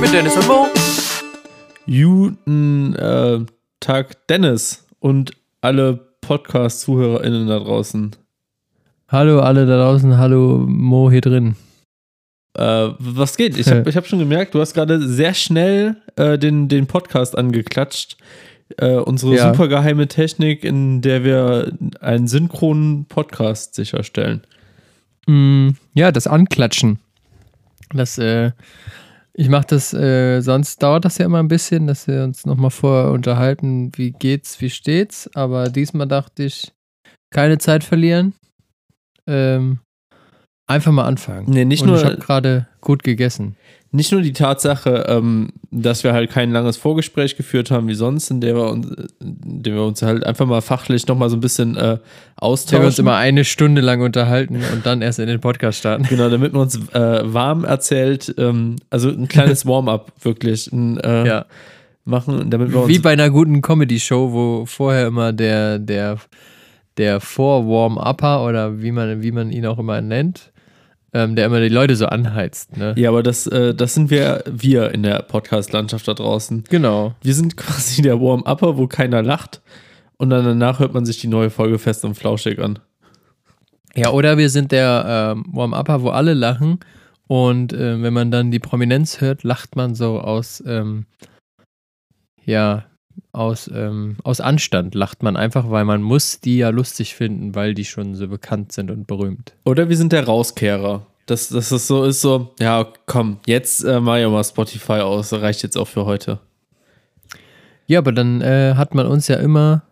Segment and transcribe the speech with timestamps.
[0.00, 0.66] mit Dennis und Mo.
[1.86, 3.40] Guten äh,
[3.80, 8.14] Tag, Dennis und alle Podcast-ZuhörerInnen da draußen.
[9.08, 11.56] Hallo alle da draußen, hallo Mo hier drin.
[12.54, 13.56] Äh, was geht?
[13.58, 17.36] Ich habe ich hab schon gemerkt, du hast gerade sehr schnell äh, den, den Podcast
[17.36, 18.16] angeklatscht.
[18.76, 19.52] Äh, unsere Ja.
[19.52, 24.42] super geheime Technik, in der wir einen synchronen Podcast sicherstellen.
[25.26, 26.98] Mm, ja, das Anklatschen.
[27.94, 28.52] Das, äh,
[29.40, 32.72] ich mache das, äh, sonst dauert das ja immer ein bisschen, dass wir uns nochmal
[32.72, 35.30] vorher unterhalten, wie geht's, wie steht's.
[35.34, 36.72] Aber diesmal dachte ich,
[37.32, 38.34] keine Zeit verlieren.
[39.28, 39.78] Ähm,
[40.68, 41.48] einfach mal anfangen.
[41.48, 43.54] Nee, nicht Und nur- ich habe gerade gut gegessen.
[43.90, 48.30] Nicht nur die Tatsache, ähm, dass wir halt kein langes Vorgespräch geführt haben wie sonst,
[48.30, 48.86] in der wir uns,
[49.20, 52.00] in dem wir uns halt einfach mal fachlich nochmal so ein bisschen äh, Wir haben
[52.36, 52.84] austauschen.
[52.84, 56.02] uns immer eine Stunde lang unterhalten und dann erst in den Podcast starten.
[56.04, 61.26] Genau, damit man uns äh, warm erzählt, ähm, also ein kleines Warm-up wirklich ein, äh,
[61.26, 61.46] Ja.
[62.04, 66.18] machen, damit wir uns Wie bei einer guten Comedy-Show, wo vorher immer der, der,
[66.98, 70.52] der Vor-Warm-Upper oder wie man, wie man ihn auch immer nennt,
[71.18, 72.76] ähm, der immer die Leute so anheizt.
[72.76, 72.94] Ne?
[72.96, 76.64] Ja, aber das, äh, das sind wir, wir in der Podcast-Landschaft da draußen.
[76.68, 77.14] Genau.
[77.22, 79.60] Wir sind quasi der Warm-Upper, wo keiner lacht.
[80.16, 82.78] Und dann danach hört man sich die neue Folge fest und flauschig an.
[83.94, 86.80] Ja, oder wir sind der ähm, Warm-Upper, wo alle lachen
[87.28, 91.04] und ähm, wenn man dann die Prominenz hört, lacht man so aus, ähm,
[92.44, 92.86] ja,
[93.32, 97.74] aus, ähm, aus Anstand lacht man einfach, weil man muss die ja lustig finden, weil
[97.74, 99.54] die schon so bekannt sind und berühmt.
[99.64, 101.06] Oder wir sind der Rauskehrer.
[101.26, 105.32] Dass, dass es so ist, so, ja, komm, jetzt äh, mach ich mal Spotify aus,
[105.34, 106.38] reicht jetzt auch für heute.
[107.86, 109.82] Ja, aber dann äh, hat man uns ja immer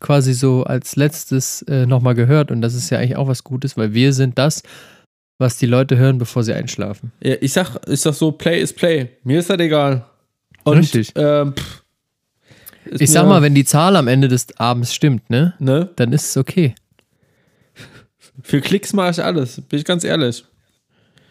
[0.00, 3.78] quasi so als letztes äh, nochmal gehört und das ist ja eigentlich auch was Gutes,
[3.78, 4.62] weil wir sind das,
[5.38, 7.12] was die Leute hören, bevor sie einschlafen.
[7.22, 9.08] Ja, ich sag, ich sag so, Play ist Play.
[9.24, 10.04] Mir ist das egal.
[10.64, 11.12] Und, Richtig.
[11.16, 11.83] Ähm, pff,
[12.86, 15.90] ist Ich sag mal, wenn die Zahl am Ende des Abends stimmt, ne, Ne?
[15.96, 16.74] dann ist es okay.
[18.42, 20.44] Für Klicks mache ich alles, bin ich ganz ehrlich.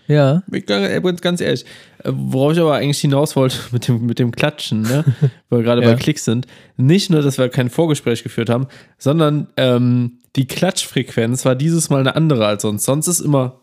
[0.07, 0.43] Ja.
[0.47, 1.63] Bin ich ganz, äh, bin ganz ehrlich.
[2.03, 5.03] Äh, Worauf ich aber eigentlich hinaus wollte mit dem, mit dem Klatschen, ne?
[5.49, 5.89] weil wir gerade Ja.
[5.91, 6.45] bei Klicks sind.
[6.75, 11.99] Nicht nur, dass wir kein Vorgespräch geführt haben, sondern ähm, die Klatschfrequenz war dieses Mal
[12.01, 12.83] eine andere als sonst.
[12.85, 13.61] Sonst ist immer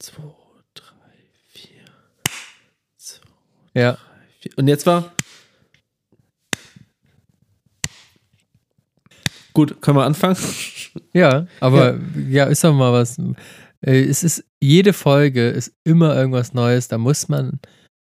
[0.00, 0.22] 2,
[0.74, 0.82] 3,
[1.52, 1.70] 4,
[3.74, 3.98] Ja.
[4.40, 4.52] 4.
[4.56, 5.12] Und jetzt war.
[9.58, 10.36] Gut, können wir anfangen?
[11.12, 11.98] Ja, aber
[12.28, 13.18] ja, ist doch mal was.
[13.84, 16.86] Äh, Es ist, jede Folge ist immer irgendwas Neues.
[16.88, 17.58] Da muss man,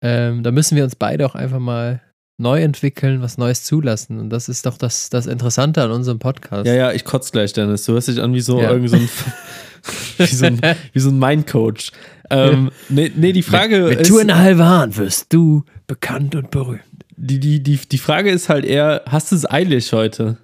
[0.04, 2.02] ähm, da müssen wir uns beide auch einfach mal
[2.38, 4.20] neu entwickeln, was Neues zulassen.
[4.20, 6.66] Und das ist doch das, das Interessante an unserem Podcast.
[6.68, 7.86] Ja, ja, ich kotze gleich, Dennis.
[7.86, 8.70] Du hörst dich an wie so, Ja.
[8.72, 9.10] irgendwie so ein,
[10.18, 10.62] wie so ein,
[10.94, 11.92] wie so ein Mindcoach.
[12.30, 16.52] Ähm, nee, nee, die Frage Mit ist, Du in halbe Hahn wirst du bekannt und
[16.52, 16.82] berühmt.
[17.18, 20.38] die, die, die, die Frage ist halt eher, hast du es eilig heute?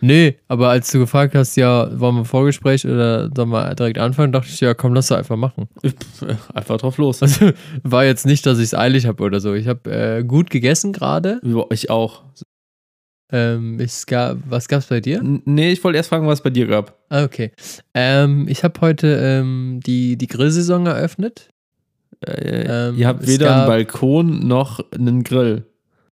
[0.00, 3.98] Nee, aber als du gefragt hast, ja, wollen wir ein Vorgespräch oder sollen wir direkt
[3.98, 5.68] anfangen, dachte ich, ja, komm, lass doch einfach machen.
[5.86, 7.20] Pff, Einfach drauf los.
[7.22, 7.50] Also
[7.82, 9.54] war jetzt nicht, dass ich es eilig habe oder so.
[9.54, 11.40] Ich habe äh, gut gegessen gerade.
[11.44, 12.22] Ja, Ich auch.
[13.32, 15.20] Ähm, es gab, was gab's bei dir?
[15.20, 16.98] N- Nee, ich wollte erst fragen, was es bei dir gab.
[17.10, 17.52] Ah, okay.
[17.94, 21.48] Ähm, ich habe heute ähm, die, die Grillsaison eröffnet.
[22.26, 25.64] Äh, Ähm, ihr habt weder einen Balkon noch einen Grill.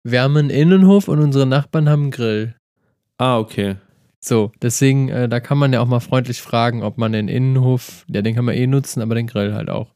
[0.05, 2.55] Wir haben einen Innenhof und unsere Nachbarn haben einen Grill.
[3.21, 3.77] Ah, okay.
[4.19, 8.07] So, deswegen, äh, da kann man ja auch mal freundlich fragen, ob man den Innenhof,
[8.09, 9.93] ja, den kann man eh nutzen, aber den Grill halt auch.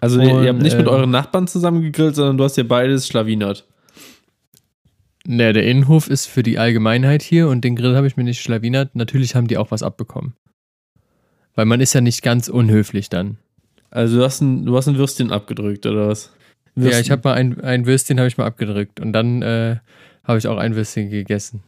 [0.00, 2.54] Also ihr, ihr habt Und, nicht mit ähm, euren Nachbarn zusammen gegrillt, sondern du hast
[2.54, 3.66] hier beides schlawinert.
[5.26, 8.40] Ne, der Innenhof ist für die Allgemeinheit hier und den Grill habe ich mir nicht
[8.40, 8.94] schlawinert.
[8.96, 10.34] Natürlich haben die auch was abbekommen.
[11.56, 13.36] Weil man ist ja nicht ganz unhöflich dann.
[13.90, 16.32] Also du hast ein, du hast ein Würstchen abgedrückt, oder was?
[16.74, 17.02] Ja, Würstchen.
[17.02, 19.76] ich habe mal ein, ein Würstchen habe ich mal abgedrückt und dann äh,
[20.24, 21.62] habe ich auch ein Würstchen gegessen.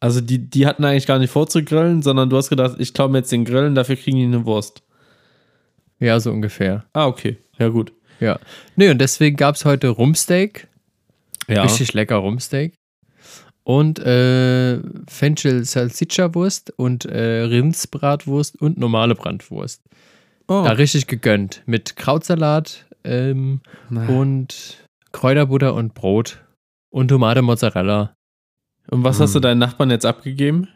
[0.00, 2.92] Also die, die hatten eigentlich gar nicht vor zu grillen, sondern du hast gedacht, ich
[2.92, 4.82] klaue mir jetzt den Grillen, dafür kriegen die eine Wurst.
[5.98, 6.84] Ja, so ungefähr.
[6.92, 7.38] Ah, okay.
[7.58, 7.92] Ja, gut.
[8.20, 8.38] Ja.
[8.76, 10.68] Nee, und deswegen gab es heute Rumpsteak.
[11.48, 11.62] Ja.
[11.62, 12.74] Richtig lecker Rumpsteak.
[13.62, 19.82] Und äh, Fenchel Salsiccia Wurst und äh, Rindsbratwurst und normale Brandwurst.
[20.48, 20.62] Oh.
[20.64, 21.62] Da richtig gegönnt.
[21.66, 23.60] Mit Krautsalat ähm,
[23.90, 26.42] und Kräuterbutter und Brot.
[26.90, 28.15] Und Tomate Mozzarella.
[28.90, 29.42] Und was hast du Mm.
[29.42, 30.68] deinen Nachbarn jetzt abgegeben?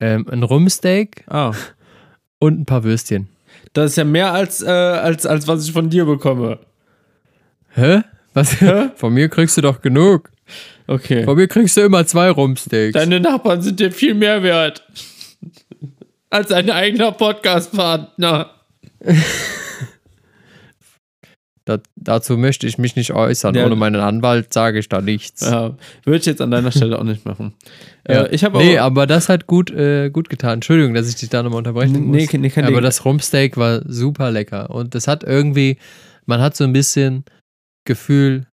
[0.00, 1.52] Ähm, ein Rumpsteak Ah.
[2.38, 3.28] und ein paar Würstchen.
[3.72, 6.58] Das ist ja mehr als, äh, als, als was ich von dir bekomme.
[7.70, 8.02] Hä?
[8.34, 8.54] Was?
[8.96, 10.30] Von mir kriegst du doch genug.
[10.86, 11.24] Okay.
[11.24, 12.94] Von mir kriegst du immer zwei Rumpsteaks.
[12.94, 14.82] Deine Nachbarn sind dir viel mehr wert.
[16.30, 18.50] Als ein eigener Podcast-Partner.
[21.64, 23.54] Da, dazu möchte ich mich nicht äußern.
[23.54, 23.64] Ja.
[23.66, 25.42] Ohne meinen Anwalt sage ich da nichts.
[25.42, 27.54] Ja, würde ich jetzt an deiner Stelle auch nicht machen.
[28.08, 28.24] Ja.
[28.24, 30.54] Äh, ich habe nee, aber das hat gut, äh, gut getan.
[30.54, 32.32] Entschuldigung, dass ich dich da nochmal unterbrechen Nee, muss.
[32.32, 34.70] nee, kein aber das Rumpsteak war super lecker.
[34.70, 35.78] Und das hat irgendwie,
[36.26, 37.24] man hat so ein bisschen
[37.84, 38.48] Gefühl,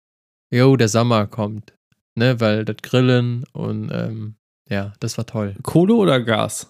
[0.51, 1.73] yo, der Sommer kommt.
[2.13, 4.35] Ne, weil das Grillen und ähm,
[4.69, 5.55] ja, das war toll.
[5.63, 6.67] Kohle oder Gas?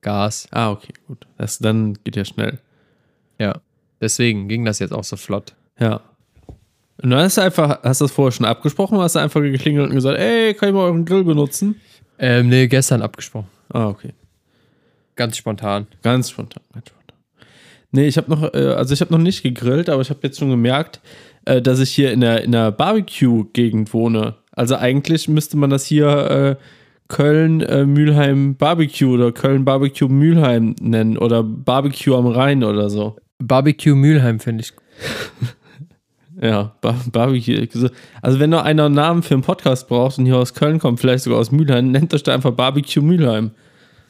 [0.00, 0.48] Gas.
[0.52, 1.26] Ah, okay, gut.
[1.36, 2.58] Das, dann geht ja schnell.
[3.38, 3.60] Ja.
[4.00, 5.54] Deswegen ging das jetzt auch so flott.
[5.78, 6.00] Ja.
[7.02, 9.40] Und dann hast du einfach, hast du das vorher schon abgesprochen oder hast du einfach
[9.40, 11.80] geklingelt und gesagt, ey, kann ich mal euren Grill benutzen?
[12.18, 13.48] Ähm, nee, gestern abgesprochen.
[13.68, 14.12] Ah, okay.
[15.14, 15.86] Ganz spontan.
[16.02, 17.18] Ganz spontan, ganz spontan.
[17.92, 20.38] Nee, ich habe noch, äh, also ich habe noch nicht gegrillt, aber ich habe jetzt
[20.38, 21.00] schon gemerkt,
[21.44, 24.34] äh, dass ich hier in der, in der Barbecue-Gegend wohne.
[24.52, 26.56] Also eigentlich müsste man das hier äh,
[27.08, 33.16] Köln äh, Mülheim Barbecue oder Köln Barbecue Mülheim nennen oder Barbecue am Rhein oder so.
[33.38, 34.72] Barbecue Mülheim finde ich.
[36.38, 37.66] Ja, Bar Barbecue.
[38.20, 41.00] Also wenn noch einer einen Namen für einen Podcast braucht und hier aus Köln kommt,
[41.00, 43.52] vielleicht sogar aus Mülheim, nennt euch da einfach Barbecue Mülheim.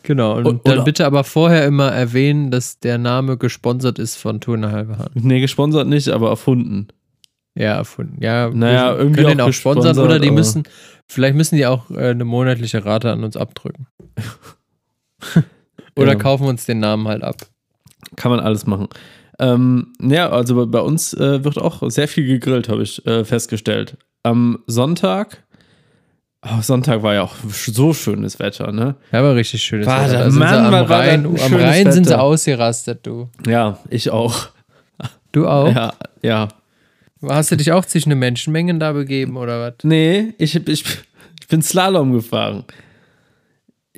[0.02, 0.36] Genau.
[0.38, 4.56] Und O- dann bitte aber vorher immer erwähnen, dass der Name gesponsert ist von Tour
[4.56, 5.10] eine halbe Hand.
[5.14, 6.88] Nee, gesponsert nicht, aber erfunden.
[7.54, 8.16] Ja, erfunden.
[8.20, 10.64] Ja, Naja, wir irgendwie können den auch auch gesponsert, oder die müssen,
[11.06, 13.86] vielleicht müssen die auch äh, eine monatliche Rate an uns abdrücken.
[15.96, 16.18] oder Ja.
[16.18, 17.36] kaufen uns den Namen halt ab.
[18.16, 18.88] Kann man alles machen.
[19.38, 23.96] Ähm, ja, also bei- uns äh, wird auch sehr viel gegrillt, habe ich äh, festgestellt.
[24.22, 25.42] Am Sonntag,
[26.42, 28.96] oh, Sonntag war ja auch so schönes Wetter, ne?
[29.12, 30.24] Ja, war richtig schönes War Wetter.
[30.24, 32.22] da- Mann, am war- Rhein, ein am Rhein sind sie Wetter.
[32.22, 33.28] ausgerastet, du.
[33.46, 34.48] Ja, ich auch.
[35.32, 35.70] Du auch?
[35.74, 35.92] Ja,
[36.22, 36.48] ja.
[37.22, 39.74] Hast du dich auch zwischen den Menschenmengen da begeben oder was?
[39.82, 40.84] Nee, ich, ich,
[41.40, 42.64] ich bin Slalom gefahren.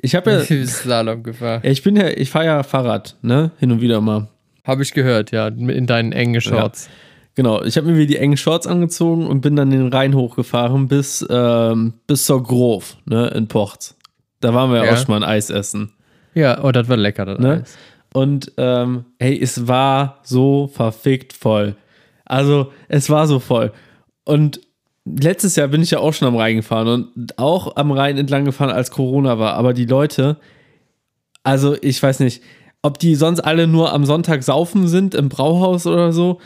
[0.01, 1.61] Ich habe ja, Ich bin Slalom gefahren.
[1.63, 3.51] ja, ich bin ja, ich fahre ja Fahrrad, ne?
[3.59, 4.27] Hin und wieder mal.
[4.69, 6.89] Habe ich gehört, ja, in deinen engen Shorts.
[7.35, 10.87] Genau, ich habe mir wieder die engen Shorts angezogen und bin dann den Rhein hochgefahren
[10.87, 13.95] bis, ähm, bis zur Grove, ne, in Pochts.
[14.41, 14.93] Da waren wir ja Ja.
[14.93, 15.93] auch schon mal ein Eis essen.
[16.33, 17.61] Ja, oh, das war lecker, das Ne?
[17.63, 17.77] Eis.
[18.13, 21.75] Und ähm, hey, es war so verfickt voll.
[22.25, 23.71] Also, es war so voll.
[24.25, 24.61] Und
[25.05, 28.45] letztes Jahr bin ich ja auch schon am Rhein gefahren und auch am Rhein entlang
[28.45, 29.53] gefahren, als Corona war.
[29.53, 30.37] Aber die Leute,
[31.43, 32.43] also ich weiß nicht,
[32.81, 36.39] ob die sonst alle nur am Sonntag saufen sind im Brauhaus oder so.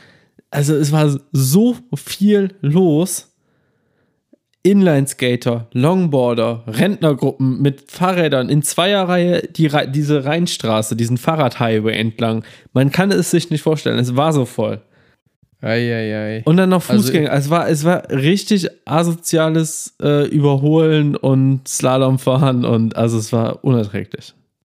[0.50, 3.30] Also es war so viel los.
[4.66, 12.46] Inlineskater, Longboarder, Rentnergruppen mit Fahrrädern in Zweierreihe die, diese Rheinstraße, diesen Fahrradhighway entlang.
[12.72, 14.00] Man kann es sich nicht vorstellen.
[14.00, 14.80] Es war so voll.
[15.60, 16.44] Eieiei.
[16.46, 17.32] Und dann noch Also- Fußgänger.
[17.34, 24.34] es, war, es war richtig asoziales äh, Überholen und Slalomfahren und also es war unerträglich.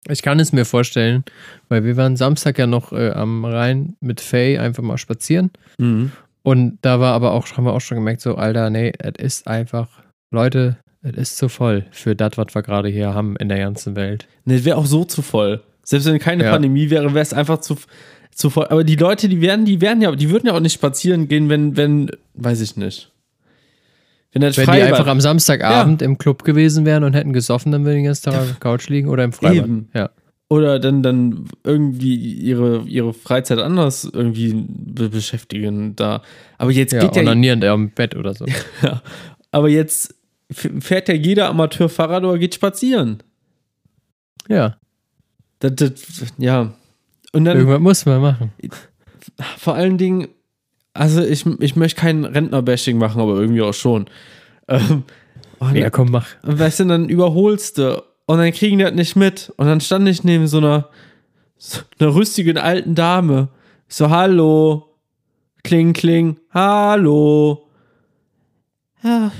[0.08, 1.24] Ich kann es mir vorstellen,
[1.68, 5.50] weil wir waren Samstag ja noch äh, am Rhein mit Faye einfach mal spazieren.
[5.78, 6.12] Mhm.
[6.42, 9.48] Und da war aber auch, haben wir auch schon gemerkt, so, Alter, nee, es ist
[9.48, 9.88] einfach,
[10.30, 13.96] Leute, es ist zu voll für das, was wir gerade hier haben in der ganzen
[13.96, 14.26] Welt.
[14.44, 15.62] Ne, wäre auch so zu voll.
[15.82, 16.50] Selbst wenn keine Ja.
[16.50, 17.76] Pandemie wäre, wäre es einfach zu,
[18.30, 18.66] zu voll.
[18.68, 21.48] Aber die Leute, die werden, die werden ja, die würden ja auch nicht spazieren gehen,
[21.48, 23.10] wenn, wenn, weiß ich nicht.
[24.34, 27.84] Wenn das Wenn die einfach am Samstagabend im Club gewesen wären und hätten gesoffen, dann
[27.84, 29.64] würden die den ganzen Tag auf der Couch liegen oder im Freibad.
[29.64, 29.88] Eben.
[29.94, 30.10] Ja.
[30.48, 36.20] oder dann, dann irgendwie ihre, ihre Freizeit anders irgendwie be beschäftigen da.
[36.58, 38.44] Aber jetzt Ja, geht ja, onanierend am Bett oder so.
[38.82, 39.02] ja,
[39.52, 40.14] aber jetzt
[40.50, 43.22] fährt ja jeder Amateur Fahrrad oder geht spazieren.
[44.48, 44.76] Ja,
[45.60, 45.94] Das, das,
[46.38, 46.74] ja.
[47.32, 48.52] Und dann irgendwas muss man machen.
[49.58, 50.28] vor allen Dingen,
[50.94, 54.06] also ich, ich möchte kein Rentner-Bashing machen, aber irgendwie auch schon.
[54.68, 55.02] Ähm,
[55.58, 56.26] und Ja, komm, mach.
[56.42, 59.52] Und weißt du, dann überholst du und dann kriegen die das nicht mit.
[59.56, 60.88] Und dann stand ich neben so einer,
[61.58, 63.48] so einer rüstigen alten Dame.
[63.88, 64.90] Ich so, hallo.
[65.62, 67.66] Kling, kling, hallo.
[69.02, 69.32] Ja,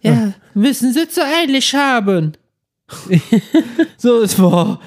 [0.00, 2.32] ja, müssen sie zu eilig haben.
[3.96, 4.80] so, es war.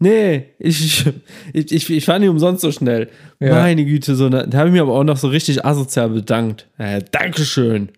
[0.00, 1.06] Nee, ich,
[1.52, 3.08] ich, ich, ich war nicht umsonst so schnell.
[3.40, 3.54] Ja.
[3.54, 6.68] Meine Güte, so, da habe ich mir aber auch noch so richtig asozial bedankt.
[6.78, 7.88] Äh, Dankeschön.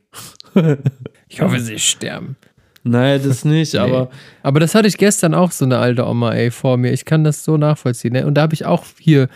[1.29, 2.37] Ich hoffe, sie sterben.
[2.83, 4.11] Naja, das nicht, aber.
[4.43, 6.93] Aber das hatte ich gestern auch so eine alte Oma, ey, vor mir.
[6.93, 8.13] Ich kann das so nachvollziehen.
[8.13, 8.27] Ne?
[8.27, 9.29] Und da habe ich auch hier,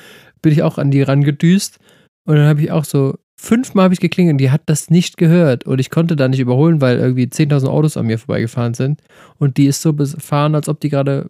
[0.43, 1.79] bin ich auch an die rangedüst.
[2.27, 5.17] Und dann habe ich auch so, fünfmal habe ich geklingelt und die hat das nicht
[5.17, 5.65] gehört.
[5.65, 9.01] Und ich konnte da nicht überholen, weil irgendwie 10.000 Autos an mir vorbeigefahren sind.
[9.39, 11.27] Und die ist so befahren, als ob die gerade,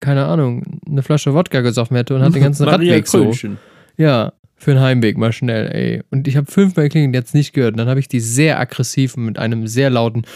[0.00, 3.24] keine Ahnung, eine Flasche Wodka gesoffen hätte und hat den ganzen Radweg so.
[3.24, 3.58] Krönchen.
[3.96, 6.02] Ja, für den Heimweg mal schnell, ey.
[6.10, 7.74] Und ich habe fünfmal hat es nicht gehört.
[7.74, 10.26] Und dann habe ich die sehr aggressiv und mit einem sehr lauten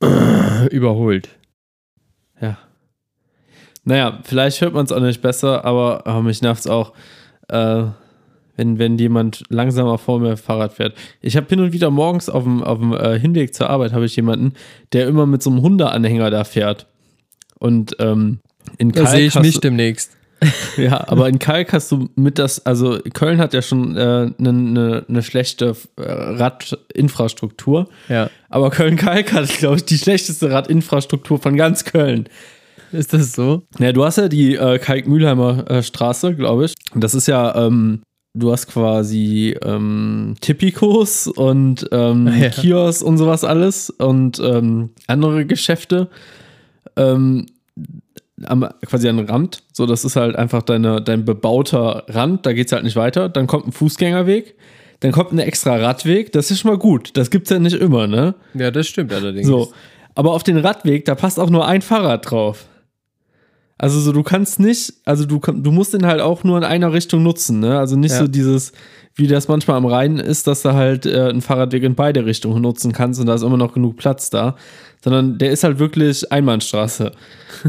[0.70, 1.28] überholt.
[2.40, 2.58] Ja.
[3.84, 6.92] Naja, vielleicht hört man es auch nicht besser, aber oh, mich nervt es auch.
[7.48, 7.84] Äh,
[8.56, 10.94] wenn, wenn jemand langsamer vor mir Fahrrad fährt.
[11.20, 14.04] Ich habe hin und wieder morgens auf dem, auf dem äh, Hinweg zur Arbeit habe
[14.04, 14.52] ich jemanden,
[14.92, 16.86] der immer mit so einem Hundeanhänger da fährt.
[17.58, 18.40] Und ähm,
[18.78, 20.12] in Kalk sehe ich mich demnächst.
[20.76, 24.42] Ja, aber in Kalk hast du mit das, also Köln hat ja schon eine äh,
[24.42, 27.88] ne, ne schlechte äh, Radinfrastruktur.
[28.08, 28.28] Ja.
[28.50, 32.28] Aber Köln-Kalk hat, glaube ich, die schlechteste Radinfrastruktur von ganz Köln.
[32.92, 33.62] Ist das so?
[33.78, 36.74] Ja, du hast ja die äh, Kalk-Mühlheimer äh, Straße, glaube ich.
[36.94, 38.02] Und Das ist ja, ähm,
[38.34, 42.50] du hast quasi ähm, Tippikos und ähm, Ja.
[42.50, 46.08] Kiosk und sowas alles und ähm, andere Geschäfte.
[46.96, 47.46] Ähm,
[48.46, 49.62] am, quasi an Rand.
[49.72, 53.28] So, das ist halt einfach deine, dein bebauter Rand, da geht es halt nicht weiter.
[53.28, 54.54] Dann kommt ein Fußgängerweg,
[55.00, 57.10] dann kommt ein extra Radweg, das ist schon mal gut.
[57.16, 58.34] Das gibt es ja nicht immer, ne?
[58.54, 59.46] Ja, das stimmt allerdings.
[59.46, 59.72] So.
[60.14, 62.66] Aber auf den Radweg, da passt auch nur ein Fahrrad drauf.
[63.76, 66.92] Also so, du kannst nicht, also du, du musst den halt auch nur in einer
[66.92, 67.76] Richtung nutzen, ne?
[67.78, 68.20] Also nicht Ja.
[68.20, 68.72] so dieses,
[69.16, 72.62] wie das manchmal am Rhein ist, dass du halt äh, einen Fahrradweg in beide Richtungen
[72.62, 74.54] nutzen kannst und da ist immer noch genug Platz da.
[75.02, 77.10] Sondern der ist halt wirklich Einbahnstraße.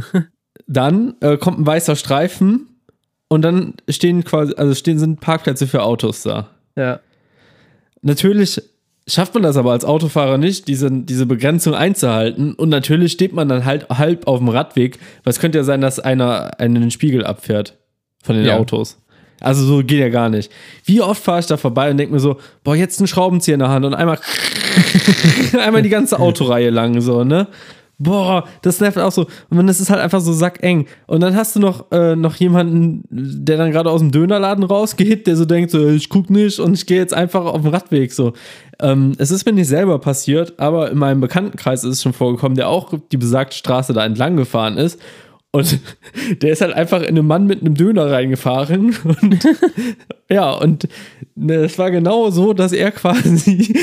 [0.68, 2.68] dann äh, kommt ein weißer Streifen
[3.28, 6.50] und dann stehen quasi, also stehen sind Parkplätze für Autos da.
[6.76, 7.00] Ja.
[8.02, 8.62] Natürlich
[9.08, 12.54] schafft man das aber als Autofahrer nicht, diese, diese Begrenzung einzuhalten.
[12.54, 15.82] Und natürlich steht man dann halt halb auf dem Radweg, weil es könnte ja sein,
[15.82, 17.78] dass einer einen den Spiegel abfährt
[18.24, 18.58] von den Ja.
[18.58, 18.98] Autos.
[19.42, 20.52] Also so geht ja gar nicht.
[20.86, 23.60] Wie oft fahre ich da vorbei und denke mir so, boah, jetzt ein Schraubenzieher in
[23.60, 24.20] der Hand und einmal
[25.60, 27.48] einmal die ganze Autoreihe lang so, ne?
[27.98, 29.26] Boah, das nervt auch so.
[29.50, 30.86] Und dann ist halt einfach so sackeng.
[31.08, 35.28] Und dann hast du noch, äh, noch jemanden, der dann gerade aus dem Dönerladen rausgeht,
[35.28, 38.12] der so denkt, so, ich guck nicht und ich gehe jetzt einfach auf den Radweg.
[38.12, 38.34] So.
[38.82, 42.58] Ähm, es ist mir nicht selber passiert, aber in meinem Bekanntenkreis ist es schon vorgekommen,
[42.58, 45.00] der auch die besagte Straße da entlang gefahren ist.
[45.56, 45.80] Und
[46.42, 48.94] der ist halt einfach in einen Mann mit einem Döner reingefahren.
[49.06, 49.48] Und
[50.30, 50.90] ja, und
[51.36, 53.74] ne, es war genau so, dass er quasi,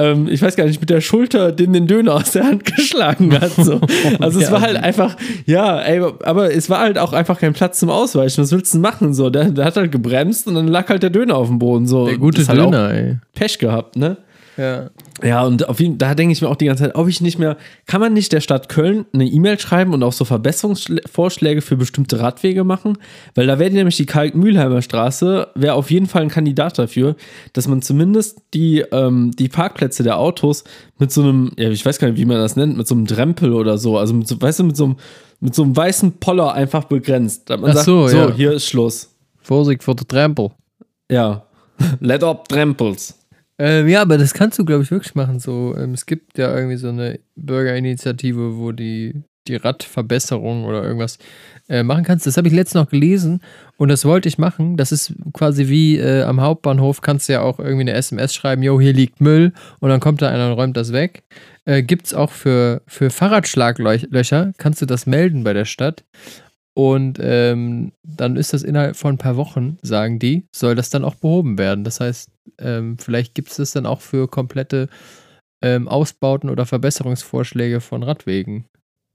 [0.00, 3.38] ähm, ich weiß gar nicht, mit der Schulter dem den Döner aus der Hand geschlagen
[3.38, 3.52] hat.
[3.52, 3.80] So.
[4.18, 5.16] Also es war halt einfach,
[5.46, 8.42] ja, ey, aber es war halt auch einfach kein Platz zum Ausweichen.
[8.42, 9.14] Was willst du denn machen?
[9.14, 11.86] So, der, der hat halt gebremst und dann lag halt der Döner auf dem Boden.
[11.86, 12.06] So.
[12.06, 13.18] Der gute Döner, ey.
[13.34, 14.16] Pech gehabt, ne?
[14.60, 14.90] Ja.
[15.22, 17.38] Ja, und auf jeden, da denke ich mir auch die ganze Zeit, ob ich nicht
[17.38, 21.76] mehr, kann man nicht der Stadt Köln eine E-Mail schreiben und auch so Verbesserungsvorschläge für
[21.76, 22.98] bestimmte Radwege machen?
[23.34, 27.16] Weil da wäre nämlich die Kalk-Mühlheimer Straße, wäre auf jeden Fall ein Kandidat dafür,
[27.54, 30.64] dass man zumindest die, ähm, die Parkplätze der Autos
[30.98, 33.06] mit so einem, ja, ich weiß gar nicht, wie man das nennt, mit so einem
[33.06, 34.96] Drempel oder so, also mit so, weißt du, mit so einem,
[35.40, 37.48] mit so einem weißen Poller einfach begrenzt.
[37.48, 38.32] Da man Ach sagt, so, so, ja.
[38.32, 39.14] hier ist Schluss.
[39.40, 40.50] Vorsicht vor der Trampel.
[41.10, 41.44] Ja.
[42.00, 43.19] Let up Drempels.
[43.60, 45.38] Ähm, ja, aber das kannst du, glaube ich, wirklich machen.
[45.38, 51.18] So, ähm, es gibt ja irgendwie so eine Bürgerinitiative, wo die die Radverbesserung oder irgendwas
[51.68, 52.26] äh, machen kannst.
[52.26, 53.40] Das habe ich letztens noch gelesen
[53.76, 54.78] und das wollte ich machen.
[54.78, 58.62] Das ist quasi wie äh, am Hauptbahnhof kannst du ja auch irgendwie eine SMS schreiben,
[58.62, 61.22] yo, hier liegt Müll und dann kommt da einer und räumt das weg.
[61.66, 66.04] Äh, Gibt es auch für, für Fahrradschlaglöcher, kannst du das melden bei der Stadt.
[66.74, 71.04] Und ähm, dann ist das innerhalb von ein paar Wochen, sagen die, soll das dann
[71.04, 71.84] auch behoben werden.
[71.84, 74.88] Das heißt, ähm, vielleicht gibt es das dann auch für komplette
[75.62, 78.66] ähm, Ausbauten oder Verbesserungsvorschläge von Radwegen.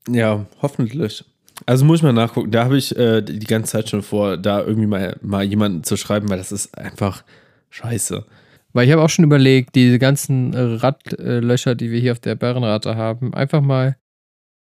[0.09, 1.25] Ja, hoffentlich.
[1.65, 2.51] Also muss ich mal nachgucken.
[2.51, 5.97] Da habe ich äh, die ganze Zeit schon vor, da irgendwie mal, mal jemanden zu
[5.97, 7.23] schreiben, weil das ist einfach
[7.69, 8.25] scheiße.
[8.73, 12.35] Weil ich habe auch schon überlegt, diese ganzen äh, Radlöcher, die wir hier auf der
[12.35, 13.95] Bärenrate haben, einfach mal,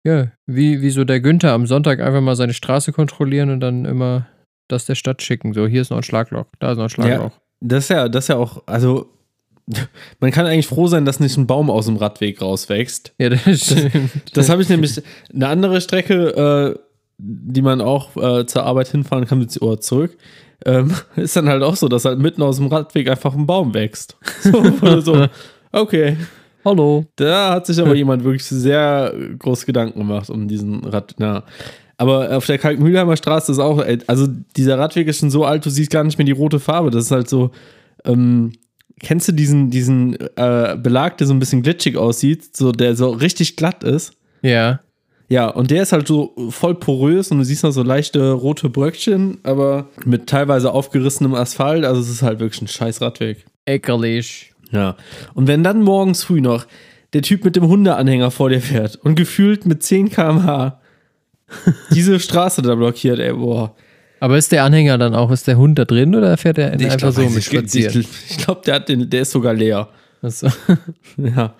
[0.05, 3.83] ja, wie, wie so der Günther am Sonntag einfach mal seine Straße kontrollieren und dann
[3.83, 4.27] immer
[4.69, 5.53] das der Stadt schicken.
[5.53, 7.37] So, hier ist noch ein Schlagloch, da ist noch ein Schlagloch.
[7.61, 9.09] Das ist ja, das ist ja auch, also
[10.19, 13.13] man kann eigentlich froh sein, dass nicht ein Baum aus dem Radweg rauswächst.
[13.17, 14.11] Ja, das stimmt.
[14.33, 15.01] Das habe ich nämlich
[15.33, 16.79] eine andere Strecke, äh,
[17.17, 20.17] die man auch äh, zur Arbeit hinfahren kann, mit oder zurück.
[20.65, 23.73] Ähm, ist dann halt auch so, dass halt mitten aus dem Radweg einfach ein Baum
[23.73, 24.17] wächst.
[24.41, 25.27] So, so
[25.71, 26.17] okay.
[26.63, 27.05] Hallo.
[27.15, 31.13] Da hat sich aber jemand wirklich sehr groß Gedanken gemacht um diesen Rad.
[31.17, 31.43] Na.
[31.97, 35.65] Aber auf der Kalkmühlheimer Straße ist auch, ey, also dieser Radweg ist schon so alt,
[35.65, 36.91] du siehst gar nicht mehr die rote Farbe.
[36.91, 37.51] Das ist halt so,
[38.03, 38.51] ähm,
[38.99, 43.09] kennst du diesen, diesen äh, Belag, der so ein bisschen glitschig aussieht, so der so
[43.09, 44.13] richtig glatt ist?
[44.41, 44.81] Ja.
[45.27, 48.69] Ja, und der ist halt so voll porös und du siehst noch so leichte rote
[48.69, 51.83] Bröckchen, aber mit teilweise aufgerissenem Asphalt.
[51.83, 53.45] Also es ist halt wirklich ein scheiß Radweg.
[53.65, 54.53] Eckerlich.
[54.71, 54.95] Ja.
[55.33, 56.67] Und wenn dann morgens früh noch
[57.13, 60.79] der Typ mit dem Hundeanhänger vor dir fährt und gefühlt mit 10 km/h
[61.91, 63.75] diese Straße da blockiert, ey, boah.
[64.19, 66.97] Aber ist der Anhänger dann auch, ist der Hund da drin oder fährt er einfach
[66.97, 67.99] glaub, so ich- mit ich, spazieren?
[68.01, 69.89] ich, ich glaube, der, hat den- der ist sogar leer.
[70.21, 70.47] Achso.
[71.17, 71.53] Ja.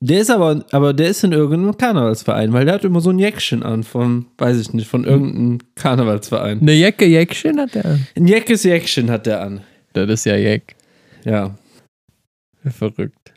[0.00, 3.18] Der ist aber, aber der ist in irgendeinem Karnevalsverein, weil der hat immer so ein
[3.18, 6.60] Jäckchen an von, weiß ich nicht, von irgendeinem Karnevalsverein.
[6.60, 8.06] Eine Jacke Jäckchen hat er an.
[8.14, 9.62] Ein Jäckes Jäckchen hat der an.
[9.94, 10.74] Das ist ja Jack.
[11.24, 11.56] Ja.
[12.66, 13.32] Verrückt.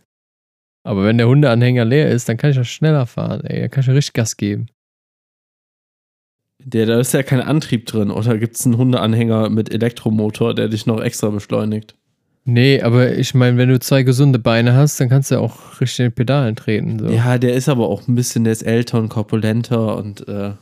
[0.83, 3.61] Aber wenn der Hundeanhänger leer ist, dann kann ich auch schneller fahren, ey.
[3.61, 4.67] Dann kann ich ja richtig Gas geben.
[6.59, 8.11] Der, da ist ja kein Antrieb drin.
[8.11, 11.95] Oder gibt es einen Hundeanhänger mit Elektromotor, der dich noch extra beschleunigt?
[12.45, 15.81] Nee, aber ich meine, wenn du zwei gesunde Beine hast, dann kannst du ja auch
[15.81, 16.99] richtig in den Pedalen treten.
[16.99, 17.07] So.
[17.09, 20.53] Ja, der ist aber auch ein bisschen, der ist älter und korpulenter und äh,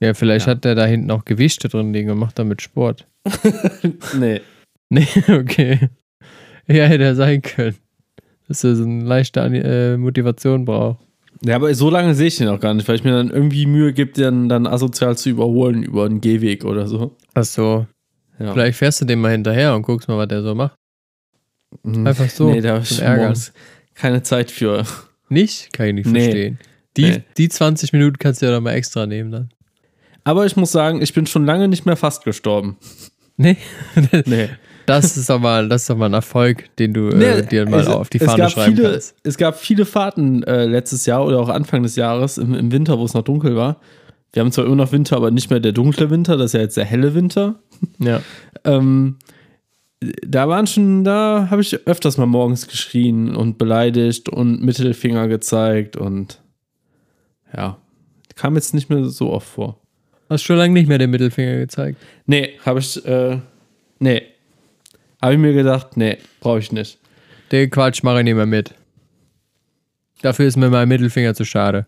[0.00, 0.52] Ja, vielleicht Ja.
[0.52, 3.06] hat der da hinten auch Gewichte drin liegen und macht damit Sport.
[4.18, 4.40] nee.
[4.90, 5.88] Nee, okay.
[6.68, 7.76] Ja, hätte er sein können.
[8.48, 10.98] Dass er so eine leichte äh, Motivation braucht.
[11.44, 13.66] Ja, aber so lange sehe ich den auch gar nicht, weil ich mir dann irgendwie
[13.66, 17.16] Mühe gebe, den dann asozial zu überholen über einen Gehweg oder so.
[17.34, 17.86] Ach so.
[18.38, 18.52] Ja.
[18.52, 20.74] Vielleicht fährst du dem mal hinterher und guckst mal, was der so macht.
[21.82, 22.06] Mhm.
[22.06, 23.52] Einfach so, Nee, da habe ich morgens
[23.94, 24.84] keine Zeit für.
[25.28, 25.72] Nicht?
[25.72, 26.20] Kann ich nicht Nee.
[26.22, 26.58] verstehen.
[26.96, 27.22] Die, Nee.
[27.38, 29.48] die 20 Minuten kannst du ja doch mal extra nehmen dann.
[30.24, 32.76] Aber ich muss sagen, ich bin schon lange nicht mehr fast gestorben.
[33.36, 33.56] Nee?
[34.26, 34.48] Nee.
[34.86, 37.68] Das ist doch mal, das ist doch mal ein Erfolg, den du Nee, äh, dir
[37.68, 39.14] mal es- auf die Fahne schreiben viele, kannst.
[39.22, 42.98] Es gab viele Fahrten äh, letztes Jahr oder auch Anfang des Jahres im, im Winter,
[42.98, 43.80] wo es noch dunkel war.
[44.32, 46.60] Wir haben zwar immer noch Winter, aber nicht mehr der dunkle Winter, das ist ja
[46.60, 47.56] jetzt der helle Winter.
[47.98, 48.20] Ja.
[48.64, 49.16] Ähm,
[50.26, 55.96] da waren schon, da habe ich öfters mal morgens geschrien und beleidigt und Mittelfinger gezeigt
[55.96, 56.40] und
[57.56, 57.76] ja,
[58.36, 59.78] kam jetzt nicht mehr so oft vor.
[60.30, 61.98] Hast schon lange nicht mehr den Mittelfinger gezeigt.
[62.26, 63.38] Nee, habe ich, äh,
[63.98, 64.22] nee.
[65.22, 66.98] Habe ich mir gedacht, nee, brauche ich nicht.
[67.52, 68.74] Den Quatsch mache ich nicht mehr mit.
[70.20, 71.86] Dafür ist mir mein Mittelfinger zu schade.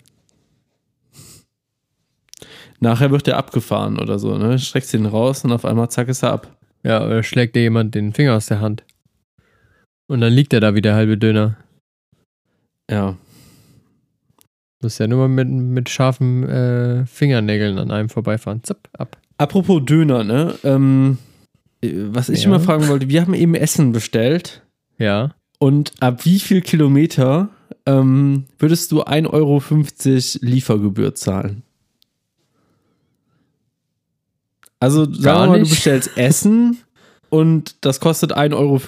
[2.81, 4.59] Nachher wird der abgefahren oder so, ne?
[4.59, 6.57] Streckst den raus und auf einmal zack ist er ab.
[6.83, 8.85] Ja, oder schlägt dir jemand den Finger aus der Hand.
[10.07, 11.57] Und dann liegt er da wie der halbe Döner.
[12.91, 13.17] Ja.
[14.83, 18.63] Muss ja nur mal mit, mit scharfen äh, Fingernägeln an einem vorbeifahren.
[18.63, 19.17] Zapp, ab.
[19.39, 20.55] Apropos Döner, ne?
[20.63, 21.34] Ähm, äh,
[22.13, 22.49] was ich Ja.
[22.49, 24.63] immer fragen wollte, wir haben eben Essen bestellt
[24.99, 25.35] Ja.
[25.59, 27.49] und ab wie viel Kilometer
[27.87, 29.63] ähm, würdest du 1,50 Euro
[30.47, 31.63] Liefergebühr zahlen?
[34.81, 36.79] Also sagen Gar wir mal, du bestellst Essen
[37.31, 38.81] und das kostet 1,50 Euro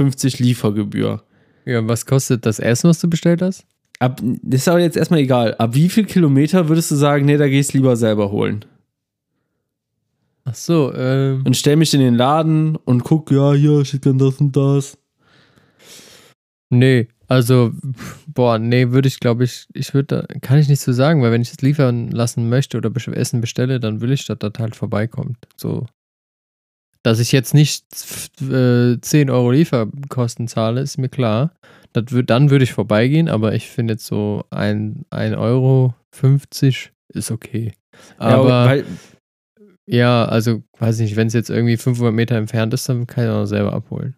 [0.43, 1.23] Liefergebühr.
[1.65, 3.65] Ja, was kostet das Essen, was du bestellt hast?
[3.99, 5.55] Ab, das ist aber jetzt erstmal egal.
[5.55, 8.65] Ab wie viel Kilometer würdest du sagen, nee, da gehst lieber selber holen?
[10.47, 11.43] Ach so, ähm.
[11.45, 14.97] Und stell mich in den Laden und guck, ja, hier, hätte gern das und das.
[16.71, 17.73] Nee, also,
[18.29, 21.33] boah, nee, würde ich, glaube ich, ich würde da, kann ich nicht so sagen, weil
[21.33, 24.77] wenn ich es liefern lassen möchte oder Essen bestelle, dann will ich, dass das halt
[24.77, 25.37] vorbeikommt.
[25.57, 25.87] So.
[27.03, 27.85] Dass ich jetzt nicht
[28.41, 31.53] äh, 10 Euro Lieferkosten zahle, ist mir klar.
[31.93, 36.93] Das würd, dann würde ich vorbeigehen, aber ich finde jetzt so ein, ein Euro 50
[37.09, 37.73] ist okay.
[38.19, 38.85] Aber ja, weil,
[39.87, 43.31] ja, also, weiß nicht, wenn es jetzt irgendwie 500 Meter entfernt ist, dann kann ich
[43.31, 44.15] auch selber abholen.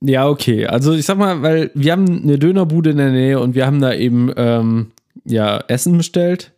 [0.00, 0.66] ja, okay.
[0.66, 3.80] Also ich sag mal, weil wir haben eine Dönerbude in der Nähe und wir haben
[3.80, 4.92] da eben ähm,
[5.24, 6.52] ja, Essen bestellt.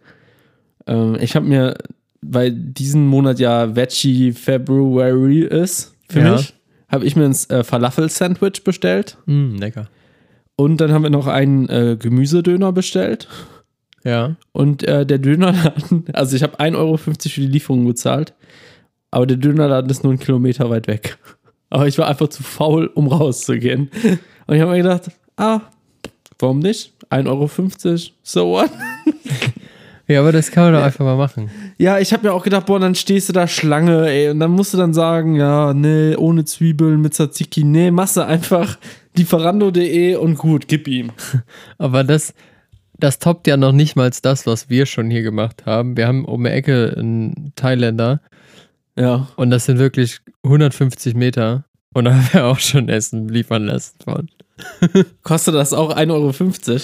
[0.86, 1.76] Ähm, ich habe mir,
[2.20, 6.32] weil diesen Monat ja Veggie February ist für Ja.
[6.32, 6.54] mich,
[6.88, 9.16] habe ich mir ein äh, Falafel-Sandwich bestellt.
[9.26, 9.88] Mm, lecker.
[10.56, 13.28] Und dann haben wir noch einen äh, Gemüsedöner bestellt.
[14.04, 14.36] Ja.
[14.52, 18.34] Und äh, der Dönerladen, also ich habe 1,50 Euro für die Lieferung bezahlt,
[19.10, 21.18] aber der Dönerladen ist nur einen Kilometer weit weg.
[21.70, 23.90] Aber ich war einfach zu faul, um rauszugehen.
[24.46, 25.60] Und ich habe mir gedacht, ah,
[26.38, 26.94] warum nicht?
[27.10, 28.70] 1,50 Euro, so what?
[30.08, 31.50] Ja, aber das kann man doch einfach mal machen.
[31.76, 34.52] Ja, ich habe mir auch gedacht, boah, dann stehst du da Schlange, ey, und dann
[34.52, 38.78] musst du dann sagen, ja, nee, ohne Zwiebeln, mit Tzatziki, nee, machst du einfach
[39.16, 41.10] lieferando.de und gut, gib ihm.
[41.76, 42.32] Aber das,
[42.98, 45.96] das toppt ja noch nicht mal das, was wir schon hier gemacht haben.
[45.96, 48.20] Wir haben um die Ecke einen Thailänder
[48.96, 49.28] Ja.
[49.36, 51.64] und das sind wirklich 150 Meter.
[51.94, 54.28] Und da haben wir auch schon Essen liefern lassen von.
[55.22, 56.80] Kostet das auch 1,50 Euro?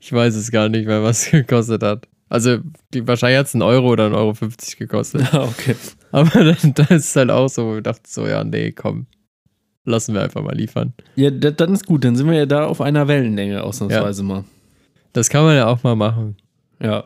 [0.00, 2.08] Ich weiß es gar nicht mehr, was es gekostet hat.
[2.28, 2.58] Also
[2.92, 5.22] die, wahrscheinlich hat es einen Euro oder einen Euro 50 gekostet.
[5.32, 5.76] Ja, okay.
[6.10, 9.06] Aber dann, dann ist es halt auch so, wo wir dachten so, ja, nee, komm.
[9.84, 10.92] Lassen wir einfach mal liefern.
[11.16, 14.44] Ja, da- dann ist gut, dann sind wir ja da auf einer Wellenlänge ausnahmsweise mal.
[15.12, 16.36] Das kann man ja auch mal machen.
[16.80, 17.04] Ja.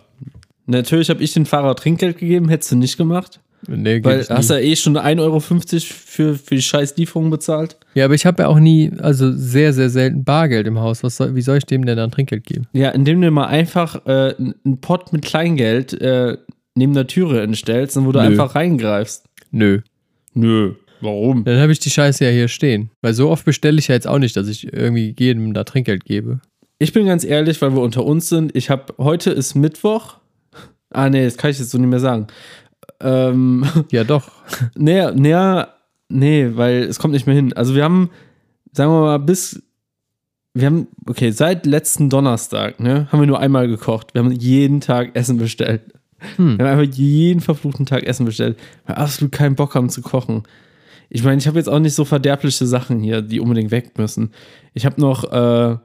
[0.66, 3.40] Natürlich habe ich den Fahrer Trinkgeld gegeben, hättest du nicht gemacht.
[3.68, 4.56] Nee, Weil hast nie.
[4.56, 7.76] ja eh schon 1,50 Euro für, für die scheiß Lieferung bezahlt.
[7.94, 11.02] Ja, aber ich habe ja auch nie, also sehr, sehr selten Bargeld im Haus.
[11.02, 12.66] Was soll, wie soll ich dem denn dann Trinkgeld geben?
[12.72, 16.36] Ja, indem du mal einfach äh, einen Pott mit Kleingeld äh,
[16.74, 18.26] neben der Türe entstellst und wo du Nö.
[18.26, 19.24] einfach reingreifst.
[19.50, 19.80] Nö.
[20.34, 20.74] Nö.
[21.00, 21.44] Warum?
[21.44, 22.90] Dann habe ich die Scheiße ja hier stehen.
[23.02, 26.04] Weil so oft bestelle ich ja jetzt auch nicht, dass ich irgendwie jedem da Trinkgeld
[26.04, 26.40] gebe.
[26.78, 28.54] Ich bin ganz ehrlich, weil wir unter uns sind.
[28.54, 30.16] Ich habe heute ist Mittwoch.
[30.90, 32.26] Ah, nee, das kann ich jetzt so nicht mehr sagen.
[33.00, 34.30] Ähm, Ja, doch.
[34.74, 35.76] näher, näher,
[36.08, 37.52] Nee, weil es kommt nicht mehr hin.
[37.54, 38.10] Also wir haben,
[38.72, 39.62] sagen wir mal, bis,
[40.54, 44.14] wir haben, okay, seit letzten Donnerstag, ne, haben wir nur einmal gekocht.
[44.14, 45.82] Wir haben jeden Tag Essen bestellt.
[46.36, 46.58] Hm.
[46.58, 50.00] Wir haben einfach jeden verfluchten Tag Essen bestellt, weil wir absolut keinen Bock haben zu
[50.00, 50.44] kochen.
[51.08, 54.32] Ich meine, ich habe jetzt auch nicht so verderbliche Sachen hier, die unbedingt weg müssen.
[54.74, 55.76] Ich habe noch äh,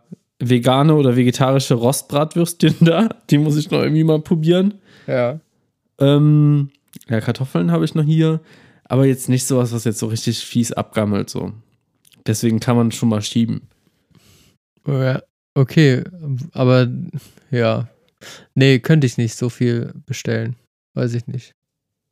[0.41, 3.09] vegane oder vegetarische Rostbratwürstchen da.
[3.29, 4.75] Die muss ich noch irgendwie mal probieren.
[5.07, 5.39] Ja.
[5.99, 6.69] Ähm,
[7.09, 8.41] ja, Kartoffeln habe ich noch hier.
[8.83, 11.29] Aber jetzt nicht sowas, was jetzt so richtig fies abgammelt.
[11.29, 11.53] So.
[12.25, 13.61] Deswegen kann man schon mal schieben.
[14.85, 15.21] Ja,
[15.53, 16.03] okay,
[16.53, 16.87] aber
[17.51, 17.87] ja.
[18.53, 20.55] Nee, könnte ich nicht so viel bestellen.
[20.93, 21.55] Weiß ich nicht.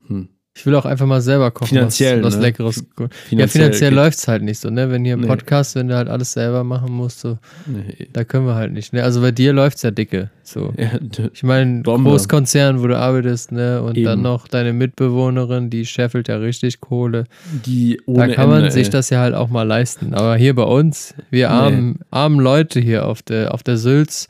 [0.07, 0.29] Hm.
[0.57, 1.69] Ich will auch einfach mal selber kochen.
[1.69, 2.41] Finanziell, Was, was ne?
[2.47, 2.83] Leckeres.
[3.29, 4.89] ja, finanziell läuft es halt nicht so, ne?
[4.91, 5.27] Wenn hier ein Nee.
[5.27, 8.07] Podcast, wenn du halt alles selber machen musst, so, Nee.
[8.11, 9.03] da können wir halt nicht, ne?
[9.03, 10.31] Also bei dir läuft's ja dicke.
[10.43, 10.73] So.
[10.77, 10.89] Ja,
[11.33, 11.83] Ich meine.
[11.83, 13.81] Großkonzern, wo du arbeitest, ne?
[13.81, 14.05] Und Eben.
[14.05, 17.25] dann noch deine Mitbewohnerin, die scheffelt ja richtig Kohle.
[17.65, 18.91] die ohne da kann man Ende, sich ey.
[18.91, 20.13] das ja halt auch mal leisten.
[20.13, 21.53] Aber hier bei uns, wir Nee.
[21.55, 24.27] armen, armen Leute hier auf der, auf der Sülz,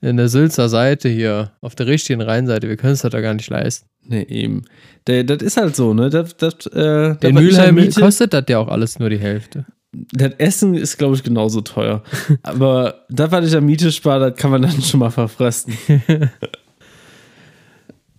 [0.00, 3.34] in der Sülzer Seite hier, auf der richtigen Rheinseite, wir können es halt da gar
[3.34, 3.88] nicht leisten.
[4.02, 4.62] Nee, eben.
[5.06, 6.08] Der, das ist halt so, ne?
[6.10, 9.66] Das, das, äh, In Mülheim kostet das ja auch alles nur die Hälfte.
[10.12, 12.02] Das Essen ist, glaube ich, genauso teuer.
[12.42, 15.76] Aber das, was ich an Miete spare, das kann man dann schon mal verfressen.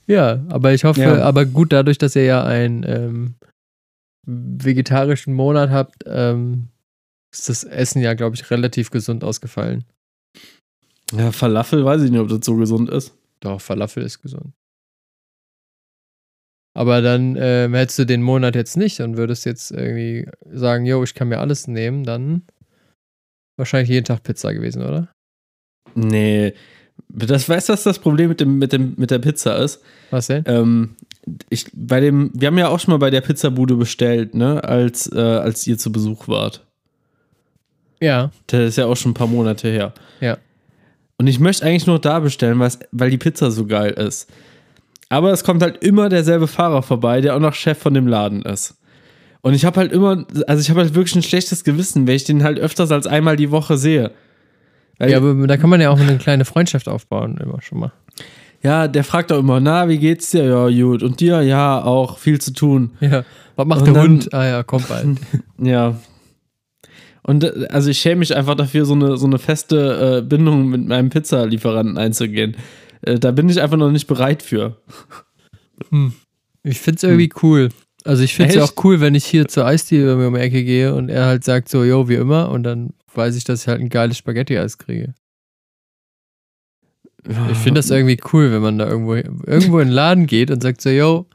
[0.08, 1.22] Ja, aber ich hoffe, Ja.
[1.24, 3.36] aber gut, dadurch, dass ihr ja einen ähm,
[4.26, 6.68] vegetarischen Monat habt, ähm,
[7.32, 9.86] ist das Essen ja, glaube ich, relativ gesund ausgefallen.
[11.12, 13.14] Ja, Falafel weiß ich nicht, ob das so gesund ist.
[13.42, 14.54] Doch, Falafel ist gesund.
[16.74, 21.04] Aber dann ähm, hättest du den Monat jetzt nicht und würdest jetzt irgendwie sagen, yo,
[21.04, 22.44] ich kann mir alles nehmen, dann
[23.58, 25.10] wahrscheinlich jeden Tag Pizza gewesen, oder?
[25.96, 26.54] Nee.
[27.10, 29.82] Das weißt du, was das Problem mit, dem, mit, dem, mit der Pizza ist?
[30.12, 30.44] Was denn?
[30.46, 30.96] Ähm,
[31.50, 35.12] ich, bei dem, wir haben ja auch schon mal bei der Pizzabude bestellt, ne, als,
[35.12, 36.66] äh, als ihr zu Besuch wart.
[38.00, 39.94] Ja, Das ist ja auch schon ein paar Monate her.
[40.22, 40.38] Ja.
[41.22, 42.60] Und ich möchte eigentlich nur da bestellen,
[42.92, 44.28] weil die Pizza so geil ist.
[45.10, 48.42] Aber es kommt halt immer derselbe Fahrer vorbei, der auch noch Chef von dem Laden
[48.42, 48.74] ist.
[49.42, 52.24] Und ich habe halt immer, also ich habe halt wirklich ein schlechtes Gewissen, wenn ich
[52.24, 54.10] den halt öfters als einmal die Woche sehe.
[54.98, 57.92] Weil, ja, aber da kann man ja auch eine kleine Freundschaft aufbauen, immer schon mal.
[58.64, 60.46] ja, der fragt auch immer, na, wie geht's dir?
[60.46, 61.04] Ja, gut.
[61.04, 61.44] Und dir?
[61.44, 62.94] Ja, auch viel zu tun.
[63.00, 64.34] Ja, was macht Und der dann- Hund?
[64.34, 65.18] Ah ja, komm bald.
[65.60, 65.96] Ja.
[67.24, 70.70] Und äh, also ich schäme mich einfach dafür, so eine, so eine feste äh, Bindung
[70.70, 72.56] mit meinem Pizzalieferanten einzugehen.
[73.02, 74.78] Äh, da bin ich einfach noch nicht bereit für.
[76.64, 77.70] Ich find's irgendwie cool.
[78.04, 80.94] Also ich find's ja auch cool, wenn ich hier zur Eisdiele um die Ecke gehe
[80.96, 83.82] und er halt sagt so, yo, wie immer, und dann weiß ich, dass ich halt
[83.82, 85.14] ein geiles Spaghetti-Eis kriege.
[87.52, 90.64] Ich finde das irgendwie cool, wenn man da irgendwo, irgendwo in den Laden geht und
[90.64, 91.28] sagt so, yo,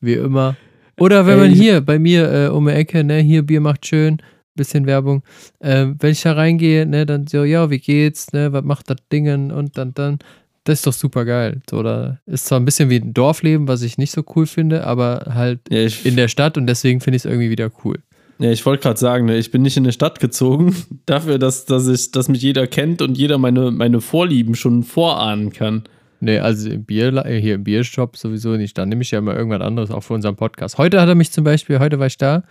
[0.00, 0.56] wie immer.
[0.96, 4.22] Oder wenn man hier bei mir äh, um die Ecke, ne, hier Bier macht schön,
[4.58, 5.22] bisschen Werbung.
[5.62, 8.98] Ähm, wenn ich da reingehe, ne, dann so, ja, wie geht's, ne, was macht das
[9.10, 10.18] Dingen und dann, dann,
[10.64, 11.60] das ist doch super geil.
[11.70, 14.84] So, da ist zwar ein bisschen wie ein Dorfleben, was ich nicht so cool finde,
[14.86, 17.96] aber halt Ja, in der Stadt und deswegen finde ich es irgendwie wieder cool.
[18.38, 21.64] ja, ich wollte gerade sagen, ne, ich bin nicht in eine Stadt gezogen, dafür, dass,
[21.64, 25.84] dass, ich, dass mich jeder kennt und jeder meine, meine Vorlieben schon vorahnen kann.
[26.20, 28.76] Nee, also im Bier, hier im Biershop sowieso nicht.
[28.76, 30.76] Dann nehme ich ja immer irgendwas anderes, auch für unseren Podcast.
[30.76, 32.42] Heute hat er mich zum Beispiel, heute war ich da,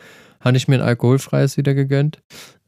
[0.47, 2.19] habe ich mir ein alkoholfreies wieder gegönnt.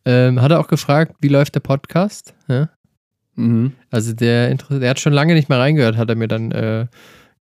[0.06, 2.34] Ähm, hat er auch gefragt, wie läuft der Podcast?
[2.48, 2.70] Ja?
[3.36, 3.74] Mhm.
[3.90, 6.88] Also der, der hat schon lange nicht mehr reingehört, hat er mir dann äh,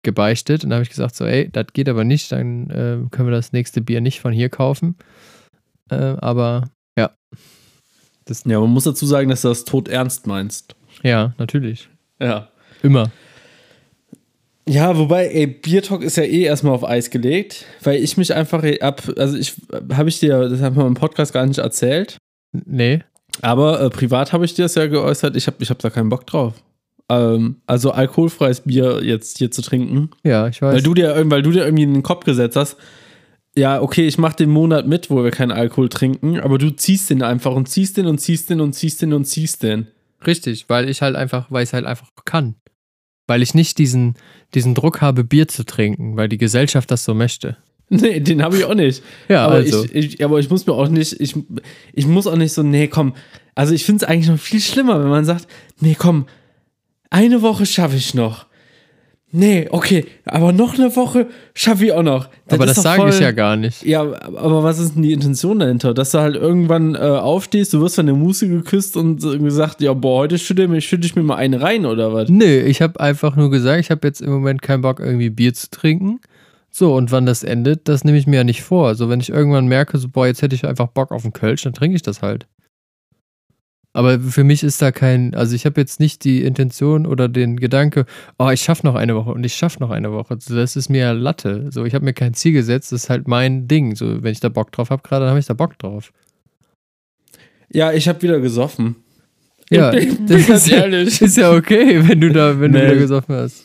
[0.02, 0.64] gebeichtet.
[0.64, 3.32] Und da habe ich gesagt, so, ey, das geht aber nicht, dann äh, können wir
[3.32, 4.96] das nächste Bier nicht von hier kaufen.
[5.90, 6.68] Äh, aber
[6.98, 7.10] ja.
[8.24, 10.74] Das, Ja, man muss dazu sagen, dass du das tot ernst meinst.
[11.02, 11.88] ja, natürlich.
[12.20, 12.48] Ja.
[12.82, 13.10] Immer.
[14.68, 18.64] Ja, wobei, ey, Biertalk ist ja eh erstmal auf Eis gelegt, weil ich mich einfach
[18.80, 19.54] ab, also ich,
[19.92, 22.16] habe ich dir, das haben wir im Podcast gar nicht erzählt,
[22.52, 23.00] Nee.
[23.42, 26.08] aber äh, privat habe ich dir das ja geäußert, ich habe ich hab da keinen
[26.08, 26.54] Bock drauf.
[27.08, 30.74] Ähm, also alkoholfreies Bier jetzt hier zu trinken, Ja, ich weiß.
[30.74, 32.76] weil du dir, weil du dir irgendwie in den Kopf gesetzt hast,
[33.56, 37.08] ja, okay, ich mache den Monat mit, wo wir keinen Alkohol trinken, aber du ziehst
[37.08, 39.86] den einfach und ziehst den und ziehst den und ziehst den und ziehst den.
[40.26, 42.56] Richtig, weil ich halt einfach, weil ich es halt einfach kann.
[43.26, 44.14] Weil ich nicht diesen,
[44.54, 47.56] diesen Druck habe, Bier zu trinken, weil die Gesellschaft das so möchte.
[47.88, 49.02] Nee, den habe ich auch nicht.
[49.28, 49.84] Ja, aber, also.
[49.84, 51.34] ich, ich, aber ich muss mir auch nicht, ich,
[51.92, 53.14] ich muss auch nicht so, nee, komm.
[53.54, 55.46] Also ich finde es eigentlich noch viel schlimmer, wenn man sagt,
[55.80, 56.26] nee, komm,
[57.10, 58.46] eine Woche schaffe ich noch.
[59.38, 62.28] Nee, okay, aber noch eine Woche schaffe ich auch noch.
[62.48, 63.84] aber ist das sage ich voll- ja gar nicht.
[63.84, 65.92] Ja, aber was ist denn die Intention dahinter?
[65.94, 69.80] Dass du halt irgendwann äh, aufstehst, du wirst von der Muße geküsst und so gesagt,
[69.82, 72.28] ja, boah, heute schütte, mir- schütte ich mir mal eine rein oder was?
[72.30, 75.52] Nö, ich habe einfach nur gesagt, ich habe jetzt im Moment keinen Bock, irgendwie Bier
[75.52, 76.20] zu trinken,
[76.70, 78.86] So, und wann das endet, das nehme ich mir ja nicht vor.
[78.88, 81.62] Also, wenn ich irgendwann merke, so, boah, jetzt hätte ich einfach Bock auf einen Kölsch,
[81.62, 82.46] dann trinke ich das halt.
[83.96, 87.56] Aber für mich ist da kein, also ich habe jetzt nicht die Intention oder den
[87.56, 88.04] Gedanke,
[88.38, 90.36] oh, ich schaffe noch eine Woche und ich schaffe noch eine Woche.
[90.50, 91.70] Das ist mir Latte.
[91.70, 93.96] So, ich habe mir kein Ziel gesetzt, das ist halt mein Ding.
[93.96, 96.12] So, wenn ich da Bock drauf habe, gerade, dann habe ich da Bock drauf.
[97.72, 98.96] Ja, ich habe wieder gesoffen.
[99.70, 99.90] Ja,
[100.28, 101.22] das ist ja, ehrlich.
[101.22, 102.80] ist ja okay, wenn du da, wenn Nee.
[102.80, 103.64] du wieder gesoffen hast.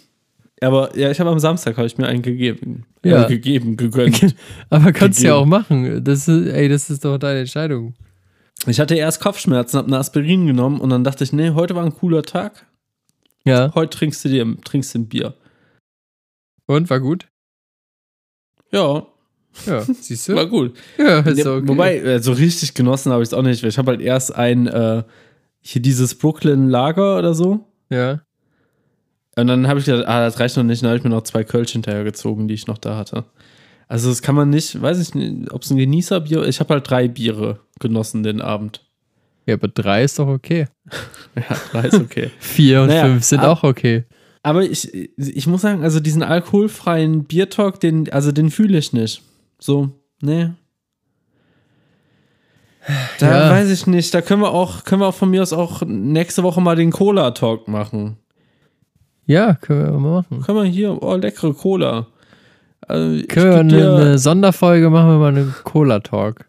[0.61, 2.85] Aber ja, ich habe am Samstag habe ich mir einen gegeben.
[3.03, 3.25] Ja.
[3.25, 4.33] Äh, gegeben, gegönnt.
[4.69, 6.01] Aber kannst du ja auch machen.
[6.05, 7.95] Das ist, ey, das ist doch deine Entscheidung.
[8.67, 11.83] Ich hatte erst Kopfschmerzen, habe eine Aspirin genommen und dann dachte ich, nee, heute war
[11.83, 12.67] ein cooler Tag.
[13.43, 13.73] Ja.
[13.73, 15.33] Heute trinkst du dir trinkst du ein Bier.
[16.67, 17.27] Und war gut?
[18.71, 19.07] Ja,
[19.65, 20.35] Ja, siehst du?
[20.35, 20.77] war gut.
[20.97, 21.67] Ja, ist Ja, okay.
[21.67, 23.61] Wobei, äh, so richtig genossen habe ich es auch nicht.
[23.63, 25.03] weil Ich habe halt erst ein, äh,
[25.59, 27.65] hier dieses Brooklyn Lager oder so.
[27.89, 28.21] Ja.
[29.35, 30.81] Und dann habe ich gedacht, ah, das reicht noch nicht.
[30.81, 33.25] Dann habe ich mir noch zwei Kölsch hinterhergezogen, die ich noch da hatte.
[33.91, 36.89] Also das kann man nicht, weiß ich nicht, ob es ein Genießerbier Ich habe halt
[36.89, 38.85] drei Biere genossen den Abend.
[39.45, 40.67] Ja, aber drei ist doch okay.
[41.35, 42.31] Ja, drei ist okay.
[42.39, 44.05] Vier und Naja, fünf sind auch okay.
[44.43, 49.23] Aber ich, ich muss sagen, also diesen alkoholfreien Biertalk, den, also den fühle ich nicht.
[49.59, 49.89] So,
[50.21, 50.51] nee.
[53.19, 53.49] Da Ja.
[53.49, 54.13] weiß ich nicht.
[54.13, 56.91] Da können wir auch, können wir auch von mir aus auch nächste Woche mal den
[56.91, 58.15] Cola-Talk machen.
[59.25, 60.41] Ja, können wir mal machen.
[60.43, 62.07] Können wir hier, oh, leckere Cola.
[62.87, 66.45] Also, Können wir gebe eine, Sonderfolge machen, wir mal einen Cola-Talk.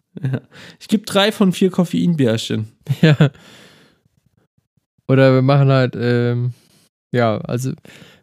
[0.80, 2.68] ich geb drei von vier Koffeinbärchen.
[3.00, 3.16] Ja.
[5.08, 6.52] Oder wir machen halt, ähm,
[7.12, 7.72] ja, also,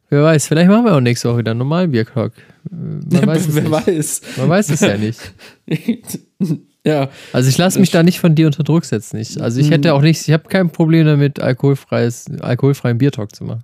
[0.09, 2.33] wer weiß, vielleicht machen wir auch nächste Woche wieder einen normalen Biertalk.
[2.71, 3.71] Man weiß es Wer nicht.
[3.71, 4.21] weiß.
[4.37, 5.33] Man weiß es ja nicht.
[6.85, 9.17] ja, Also ich lasse mich da nicht von dir unter Druck setzen.
[9.17, 13.43] Ich, also ich hätte auch nicht, ich habe kein Problem damit, alkoholfreies, alkoholfreien Biertalk zu
[13.43, 13.63] machen.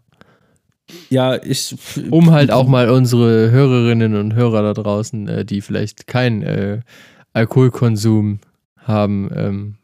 [1.09, 1.75] Ja, ich.
[2.11, 6.79] Um halt auch mal unsere Hörerinnen und Hörer da draußen, äh, die vielleicht keinen äh,
[7.33, 8.39] Alkoholkonsum
[8.77, 9.75] haben, ähm,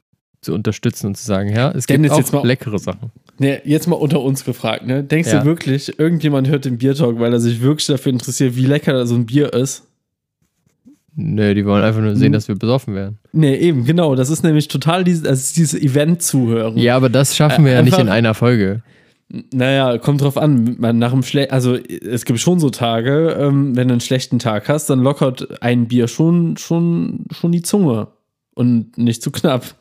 [0.42, 3.12] zu unterstützen und zu sagen, ja, es gibt Dennis, auch jetzt mal- leckere Sachen.
[3.38, 5.04] Nee, jetzt mal unter uns gefragt, ne?
[5.04, 5.40] Denkst Ja.
[5.40, 9.16] du wirklich, irgendjemand hört den Biertalk, weil er sich wirklich dafür interessiert, wie lecker so
[9.16, 9.84] ein Bier ist?
[11.16, 12.32] Nö, die wollen einfach nur sehen, Hm.
[12.34, 13.18] dass wir besoffen werden.
[13.34, 14.16] Nee, eben, genau.
[14.16, 16.78] Das ist nämlich total dieses, also dieses Event-Zuhören.
[16.78, 18.82] Ja, aber das schaffen wir Äh, ja nicht in einer Folge.
[19.54, 20.76] Naja, kommt drauf an.
[20.80, 24.68] Nach einem schle also es gibt schon so Tage, ähm, wenn du einen schlechten Tag
[24.68, 28.08] hast, dann lockert ein Bier schon, schon, schon die Zunge.
[28.54, 29.76] Und nicht zu knapp.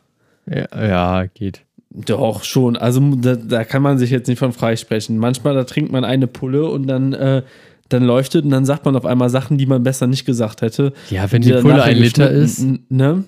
[0.46, 1.62] Ja, ja geht.
[1.90, 2.76] Doch, schon.
[2.76, 5.18] Also da, da kann man sich jetzt nicht von freisprechen.
[5.18, 7.42] Manchmal, da trinkt man eine Pulle und dann, äh,
[7.88, 10.62] dann läuft es und dann sagt man auf einmal Sachen, die man besser nicht gesagt
[10.62, 10.92] hätte.
[11.10, 12.64] Ja, wenn die dann Pulle ein Liter ist.
[12.88, 13.24] Ne?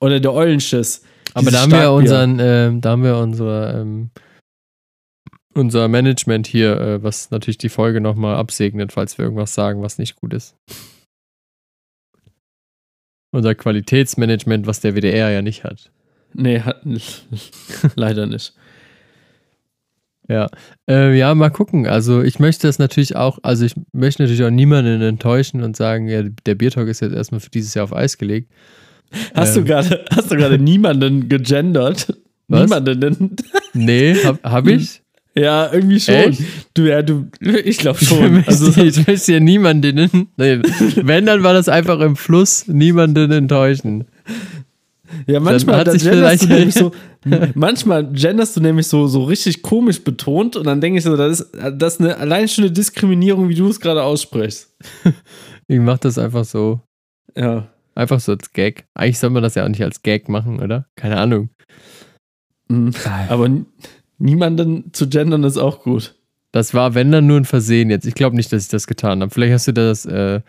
[0.00, 1.02] Oder der Eulenschiss.
[1.32, 2.02] Aber da haben wir ja Starkbier.
[2.02, 4.10] unseren, ähm, da haben wir unsere, ähm,
[5.54, 9.98] unser Management hier, äh, was natürlich die Folge nochmal absegnet, falls wir irgendwas sagen, was
[9.98, 10.56] nicht gut ist.
[13.32, 15.90] Unser Qualitätsmanagement, was der WDR ja nicht hat.
[16.34, 16.82] Nee, hat,
[17.94, 18.54] leider nicht.
[20.28, 20.48] Ja.
[20.88, 21.86] Äh, ja, mal gucken.
[21.86, 26.08] Also ich möchte das natürlich auch, also ich möchte natürlich auch niemanden enttäuschen und sagen,
[26.08, 28.50] ja, der Biertalk ist jetzt erstmal für dieses Jahr auf Eis gelegt.
[29.34, 29.62] Hast Ähm.
[29.62, 32.16] du gerade, hast du gerade niemanden gegendert?
[32.48, 32.62] Was?
[32.62, 33.36] Niemanden.
[33.74, 35.02] Nee, hab, hab ich?
[35.36, 36.14] Ja, irgendwie schon.
[36.14, 36.42] Echt?
[36.74, 38.34] Du, ja, du, ich glaube Ich schon.
[38.34, 40.60] möchte, Also, ich möchte ja niemanden, nee,
[40.96, 44.04] wenn, dann war das einfach im Fluss, niemanden enttäuschen.
[45.26, 46.92] ja, manchmal, hat sich du vielleicht- nämlich so,
[47.54, 51.40] manchmal genderst du nämlich so, so richtig komisch betont und dann denke ich so, das
[51.40, 54.74] ist, das ist eine, allein schon eine Diskriminierung, wie du es gerade aussprichst.
[55.66, 56.82] Ich mach das einfach so,
[57.34, 57.68] Ja.
[57.94, 58.84] einfach so als Gag.
[58.92, 60.86] Eigentlich soll man das ja auch nicht als Gag machen, oder?
[60.94, 61.48] Keine Ahnung.
[62.68, 62.90] Mhm.
[63.30, 63.48] Aber
[64.18, 66.14] niemanden zu gendern ist auch gut.
[66.52, 68.06] Das war, wenn dann nur ein Versehen jetzt.
[68.06, 69.30] Ich glaube nicht, dass ich das getan habe.
[69.32, 70.40] Vielleicht hast du das, äh,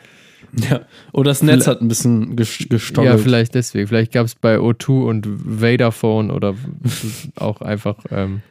[0.69, 0.81] Ja.
[1.13, 3.87] Oder das Netz hat ein bisschen ges- ja, vielleicht deswegen.
[3.87, 6.53] Vielleicht gab es bei O2 und Vaderphone oder
[7.35, 8.41] auch einfach, ähm,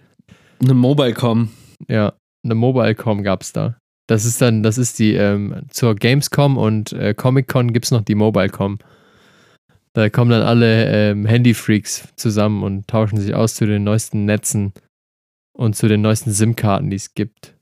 [0.62, 1.48] Eine Mobilecom.
[1.88, 2.12] ja,
[2.44, 3.76] eine Mobilecom gab es da.
[4.06, 8.02] Das ist dann, das ist die, ähm, zur Gamescom und äh, Comic-Con gibt es noch
[8.02, 8.78] die Mobilecom.
[9.94, 14.72] Da kommen dann alle ähm, Handyfreaks zusammen und tauschen sich aus zu den neuesten Netzen
[15.54, 17.54] und zu den neuesten SIM-Karten, die es gibt.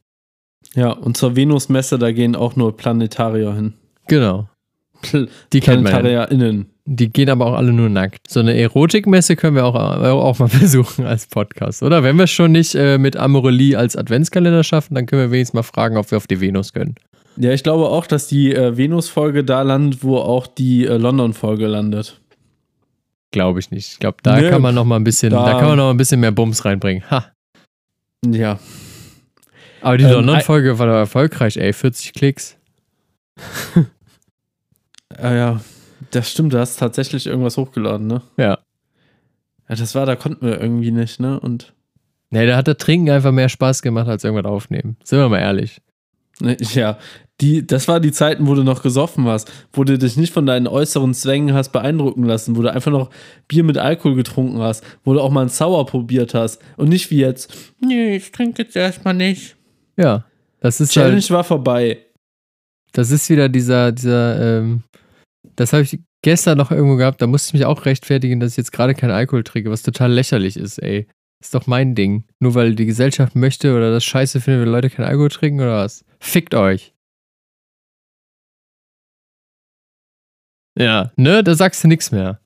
[0.74, 3.74] Ja, und zur Venusmesse, da gehen auch nur Planetarier hin.
[4.08, 4.48] Genau.
[5.02, 5.60] Pl Die.
[5.60, 6.66] PlanetarierInnen.
[6.84, 8.28] Die gehen aber auch alle nur nackt.
[8.28, 12.02] So eine Erotikmesse können wir auch, auch mal versuchen als Podcast, oder?
[12.02, 15.62] Wenn wir schon nicht äh, mit Amorelie als Adventskalender schaffen, dann können wir wenigstens mal
[15.62, 16.96] fragen, ob wir auf die Venus können.
[17.36, 21.66] Ja, ich glaube auch, dass die äh, Venus-Folge da landet, wo auch die äh, London-Folge
[21.66, 22.20] landet.
[23.30, 23.92] Glaube ich nicht.
[23.92, 25.84] Ich glaube, da Nö, kann man noch mal ein bisschen, da, da- kann man noch
[25.84, 27.08] mal ein bisschen mehr Bums reinbringen.
[27.10, 27.26] Ha.
[28.24, 28.58] Ja.
[29.80, 31.72] Aber die Ähm, London-Folge war doch erfolgreich, ey.
[31.72, 32.56] 40 Klicks.
[35.20, 35.60] Ja, ja.
[36.10, 38.22] Das stimmt, du hast tatsächlich irgendwas hochgeladen, ne?
[38.36, 38.58] Ja.
[39.68, 41.40] Ja, das war, da konnten wir irgendwie nicht, ne?
[41.40, 41.72] Und
[42.30, 44.96] Nee, da hat der Trinken einfach mehr Spaß gemacht als irgendwas aufnehmen.
[45.04, 45.82] Sind wir mal ehrlich.
[46.40, 46.98] Ne, ja,
[47.40, 50.46] die, das war die Zeiten, wo du noch gesoffen hast, wo du dich nicht von
[50.46, 53.10] deinen äußeren Zwängen hast beeindrucken lassen, wo du einfach noch
[53.48, 57.10] Bier mit Alkohol getrunken hast, wo du auch mal ein Sauer probiert hast und nicht
[57.10, 59.56] wie jetzt, nee, ich trinke jetzt erstmal nicht.
[59.96, 60.24] Ja.
[60.60, 61.98] Das ist Challenge halt, war vorbei.
[62.92, 64.84] das ist wieder dieser, dieser, ähm,
[65.56, 68.58] das habe ich gestern noch irgendwo gehabt, da musste ich mich auch rechtfertigen, dass ich
[68.58, 71.08] jetzt gerade keinen Alkohol trinke, was total lächerlich ist, ey.
[71.42, 72.24] Ist doch mein Ding.
[72.38, 75.78] Nur weil die Gesellschaft möchte oder das scheiße findet, wenn Leute keinen Alkohol trinken oder
[75.78, 76.04] was?
[76.20, 76.94] Fickt euch.
[80.78, 82.40] Ja, ne, da sagst du nichts mehr.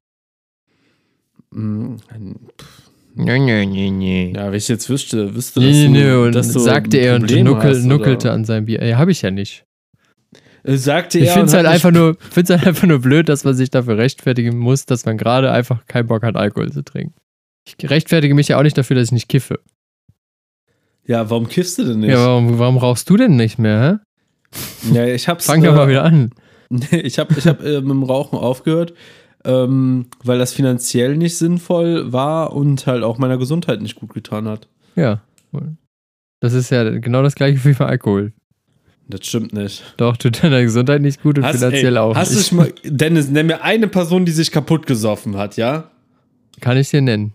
[1.51, 1.97] Mm,
[3.19, 4.33] Nee, nee, nee, nee.
[4.37, 6.99] Ja, wenn ich jetzt wüsste, wüsste, Nee, dass nee, du, nee, und dass du sagte
[6.99, 8.83] er und nuckel, hast, nuckelte an seinem Bier.
[8.83, 9.65] Ey, hab ich ja nicht.
[10.65, 11.33] Äh, Sagte Ich er.
[11.33, 13.71] finde es halt hat einfach mich- nur, find's halt einfach nur blöd, dass man sich
[13.71, 17.15] dafür rechtfertigen muss, dass man gerade einfach keinen Bock hat, Alkohol zu trinken.
[17.67, 19.61] Ich rechtfertige mich ja auch nicht dafür, dass ich nicht kiffe.
[21.05, 22.11] Ja, warum kiffst du denn nicht?
[22.11, 24.93] Ja, warum, warum rauchst du denn nicht mehr, hä?
[24.93, 25.47] Ja, ich hab's.
[25.47, 26.31] Fang doch äh, mal wieder an.
[26.91, 28.93] Ich habe ich hab, äh, mit dem Rauchen aufgehört,
[29.45, 34.49] ähm, weil das finanziell nicht sinnvoll war und halt auch meiner Gesundheit nicht gut getan
[34.49, 34.67] hat.
[34.97, 35.23] Ja.
[36.41, 38.33] Das ist ja genau das gleiche wie bei Alkohol.
[39.09, 39.85] Das stimmt nicht.
[39.97, 42.51] Doch, tut deiner Gesundheit nicht gut und finanziell ey, auch Hast du nicht.
[42.51, 45.91] dich mal, Dennis, nenn mir eine Person, die sich kaputt gesoffen hat, ja?
[46.61, 47.35] Kann ich dir nennen.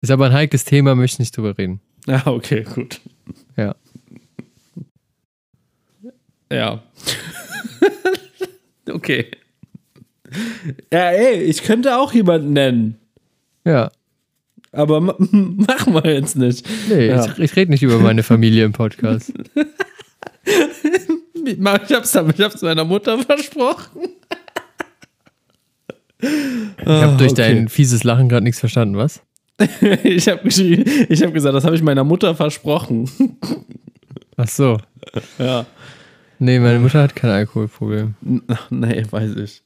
[0.00, 1.80] Ist aber ein heikles Thema, möchte ich nicht drüber reden.
[2.06, 3.00] Ja, okay, gut.
[3.56, 3.74] Ja.
[6.50, 6.82] Ja.
[8.92, 9.26] okay.
[10.92, 12.98] Ja, ey, ich könnte auch jemanden nennen.
[13.64, 13.90] Ja.
[14.72, 16.66] Aber ma- machen wir jetzt nicht.
[16.88, 17.24] Nee, Ja.
[17.26, 19.32] ich, ich rede nicht über meine Familie im Podcast.
[20.44, 24.08] Ich hab's, ich hab's meiner Mutter versprochen.
[26.20, 29.22] Ich habe durch dein fieses Lachen gerade nichts verstanden, was?
[30.04, 33.10] Ich habe ich habe gesagt, das habe ich meiner Mutter versprochen.
[34.36, 34.78] Ach so.
[35.38, 35.66] Ja.
[36.38, 38.14] Nee, meine Mutter hat kein Alkoholproblem.
[38.70, 39.62] Nee, weiß ich.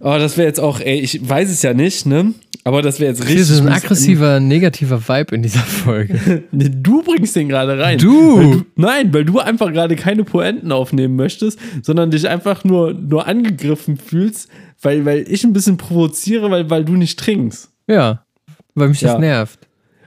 [0.00, 2.34] Oh, das wäre jetzt auch, ey, ich weiß es ja nicht, ne?
[2.64, 3.38] Aber das wäre jetzt richtig.
[3.38, 6.42] Das ist ein aggressiver, negativer Vibe in dieser Folge.
[6.52, 7.98] Nee, du bringst den gerade rein.
[7.98, 8.38] Du?
[8.38, 13.26] Weil Nein, weil du einfach gerade keine Poenten aufnehmen möchtest, sondern dich einfach nur, nur
[13.26, 14.48] angegriffen fühlst,
[14.82, 17.70] weil, weil ich ein bisschen provoziere, weil, weil du nicht trinkst.
[17.86, 18.24] Ja,
[18.74, 19.12] weil mich Ja.
[19.12, 19.60] das nervt.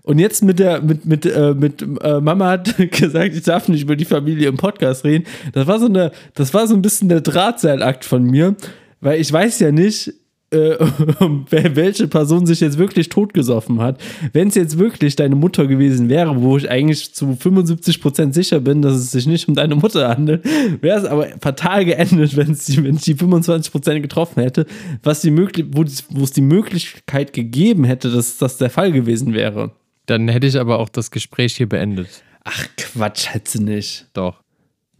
[0.03, 3.83] Und jetzt mit der, mit, mit, äh, mit äh, Mama hat gesagt, ich darf nicht
[3.83, 5.25] über die Familie im Podcast reden.
[5.53, 8.55] Das war so eine, das war so ein bisschen der Drahtseilakt von mir,
[9.01, 10.13] weil ich weiß ja nicht,
[10.51, 10.77] äh,
[11.49, 14.01] welche Person sich jetzt wirklich totgesoffen hat.
[14.33, 18.81] Wenn es jetzt wirklich deine Mutter gewesen wäre, wo ich eigentlich zu 75% sicher bin,
[18.81, 20.43] dass es sich nicht um deine Mutter handelt,
[20.81, 24.65] wäre es aber fatal geendet, wenn es die, wenn die 25% getroffen hätte,
[25.03, 29.71] was die möglich, wo es die Möglichkeit gegeben hätte, dass das der Fall gewesen wäre.
[30.05, 32.23] Dann hätte ich aber auch das Gespräch hier beendet.
[32.43, 34.07] Ach Quatsch, hätte nicht.
[34.13, 34.41] Doch.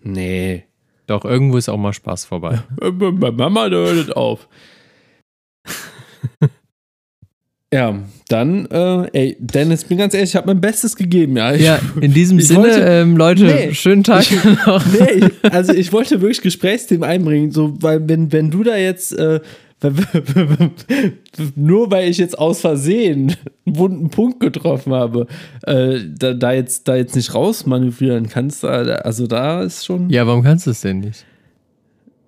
[0.04, 0.66] Nee.
[1.08, 2.62] Doch, irgendwo ist auch mal Spaß vorbei.
[2.82, 4.48] Mama, da hört auf.
[7.74, 11.54] ja, dann, äh, ey, Dennis, bin ganz ehrlich, ich habe mein Bestes gegeben, ja.
[11.54, 13.74] Ich, Ja, in diesem Ich Sinne, wollte- ähm, Leute, Nee.
[13.74, 14.26] schönen Tag
[14.66, 14.84] noch.
[14.88, 19.12] nee, ich, also ich wollte wirklich Gesprächsthemen einbringen, so, weil wenn, wenn du da jetzt,
[19.18, 19.40] äh,
[21.56, 25.28] nur weil ich jetzt aus Versehen einen wunden Punkt getroffen habe,
[25.64, 30.10] äh, da, da, jetzt, da jetzt nicht rausmanövrieren kannst, da, also da ist schon.
[30.10, 31.26] Ja, warum kannst du es denn nicht?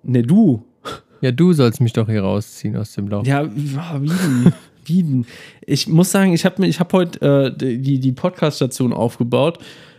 [0.02, 0.64] Ne, du.
[1.22, 3.24] Ja, du sollst mich doch hier rausziehen aus dem Loch.
[3.24, 4.52] Ja, wie denn?
[4.84, 5.26] Wie denn?
[5.64, 9.58] Ich muss sagen, ich habe ich hab heute äh, die, die Podcast-Station aufgebaut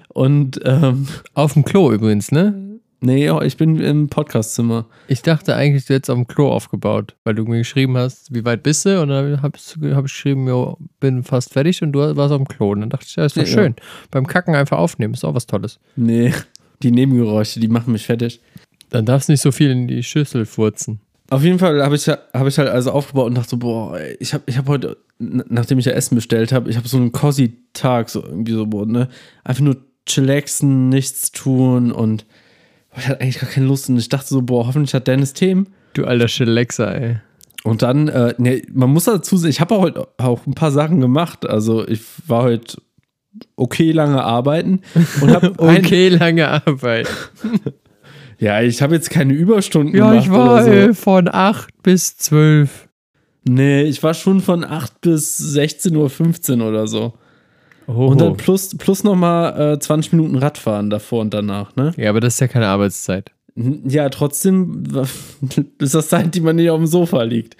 [0.10, 2.60] und ähm, Auf dem Klo übrigens, ne?
[3.00, 4.86] nee, ich bin im Podcastzimmer.
[5.08, 8.46] Ich dachte eigentlich, du hättest auf dem Klo aufgebaut, weil du mir geschrieben hast, wie
[8.46, 9.02] weit bist du?
[9.02, 12.38] Und dann habe ich, hab ich geschrieben, jo, bin fast fertig und du warst auf
[12.42, 12.72] dem Klo.
[12.72, 13.48] Und dann dachte ich, ja, ist doch Ja.
[13.48, 13.76] schön.
[14.12, 15.80] Beim Kacken einfach aufnehmen, ist auch was Tolles.
[15.96, 16.34] Nee,
[16.82, 18.42] die Nebengeräusche, die machen mich fertig.
[18.90, 21.00] Dann darfst du nicht so viel in die Schüssel furzen.
[21.30, 24.34] Auf jeden Fall habe ich, hab ich halt also aufgebaut und dachte so, boah, ich
[24.34, 28.10] habe ich hab heute, nachdem ich ja Essen bestellt habe, ich habe so einen cozy-Tag,
[28.10, 29.10] so irgendwie so, boah, ne?
[29.44, 32.26] Einfach nur chillaxen, nichts tun und
[32.92, 35.34] boah, ich hatte eigentlich gar keine Lust und ich dachte so, boah, hoffentlich hat Dennis
[35.34, 35.70] Themen.
[35.94, 37.18] Du alter Schelexa, ey.
[37.64, 41.00] Und dann, äh, ne, man muss dazu sagen, ich habe heute auch ein paar Sachen
[41.00, 41.48] gemacht.
[41.48, 42.78] Also ich war heute
[43.56, 44.82] okay lange arbeiten
[45.22, 47.08] und habe Okay, lange Arbeit.
[48.40, 50.70] ja, ich habe jetzt keine Überstunden Ja, gemacht ich war oder so.
[50.72, 52.90] äh, von 8 bis 12.
[53.48, 57.14] Nee, ich war schon von 8 bis 16.15 Uhr oder so.
[57.88, 58.08] Oh.
[58.08, 61.92] Und dann plus, plus nochmal äh, 20 Minuten Radfahren davor und danach, ne?
[61.98, 63.32] ja, aber das ist ja keine Arbeitszeit.
[63.56, 64.84] Ja, trotzdem
[65.80, 67.58] ist das Zeit, die man nicht auf dem Sofa liegt.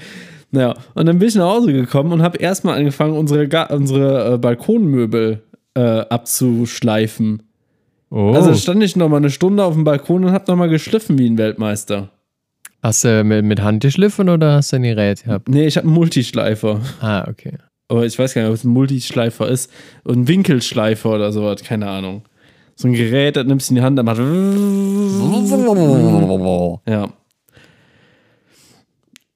[0.52, 4.38] Naja, und dann bin ich nach Hause gekommen und habe erstmal angefangen, unsere, unsere äh,
[4.38, 5.42] Balkonmöbel
[5.74, 7.44] äh, abzuschleifen.
[8.16, 8.32] Oh.
[8.34, 11.18] Also stand ich noch mal eine Stunde auf dem Balkon und habe noch mal geschliffen
[11.18, 12.10] wie ein Weltmeister.
[12.84, 15.50] hast du mit, mit Hand geschliffen oder hast du ein Gerät gehabt?
[15.50, 16.80] Nee, ich habe einen Multischleifer.
[17.02, 17.54] Ah, okay.
[17.88, 19.72] Aber ich weiß gar nicht, ob es ein Multischleifer ist.
[20.04, 22.22] Und ein Winkelschleifer oder sowas, keine Ahnung.
[22.76, 24.20] So ein Gerät, das nimmst du in die Hand, dann macht.
[26.88, 27.10] Ja.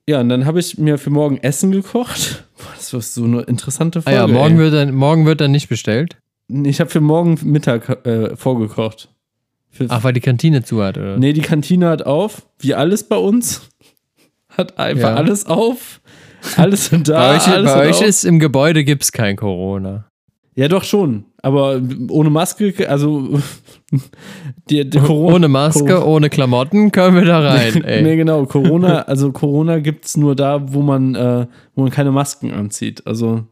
[0.09, 2.45] Ja, und dann habe ich mir für morgen Essen gekocht.
[2.57, 4.19] Boah, das war so eine interessante Ah Folge.
[4.19, 4.59] ja, morgen ey.
[4.59, 6.17] wird, dann, morgen wird dann nicht bestellt.
[6.50, 9.10] Ich habe für morgen Mittag äh, vorgekocht.
[9.70, 11.18] Für, Ach, weil die Kantine zu hat, oder?
[11.18, 13.70] Nee, die Kantine hat auf, wie alles bei uns.
[14.50, 15.16] Hat einfach Ja.
[15.16, 16.02] alles auf.
[16.56, 17.20] Alles sind da.
[17.20, 20.06] bei euch, alles bei euch ist im Gebäude gibt es kein Corona.
[20.56, 21.26] Ja, doch schon.
[21.43, 21.80] Aber
[22.10, 23.39] ohne Maske, also
[24.70, 25.36] die, die Corona.
[25.36, 27.84] ohne Maske, Cor- ohne Klamotten können wir da rein.
[27.84, 28.02] Ey.
[28.02, 28.45] nee, genau.
[28.45, 31.45] Corona, also Corona gibt es nur da, wo man, äh,
[31.76, 33.06] wo man keine Masken anzieht.
[33.06, 33.43] Also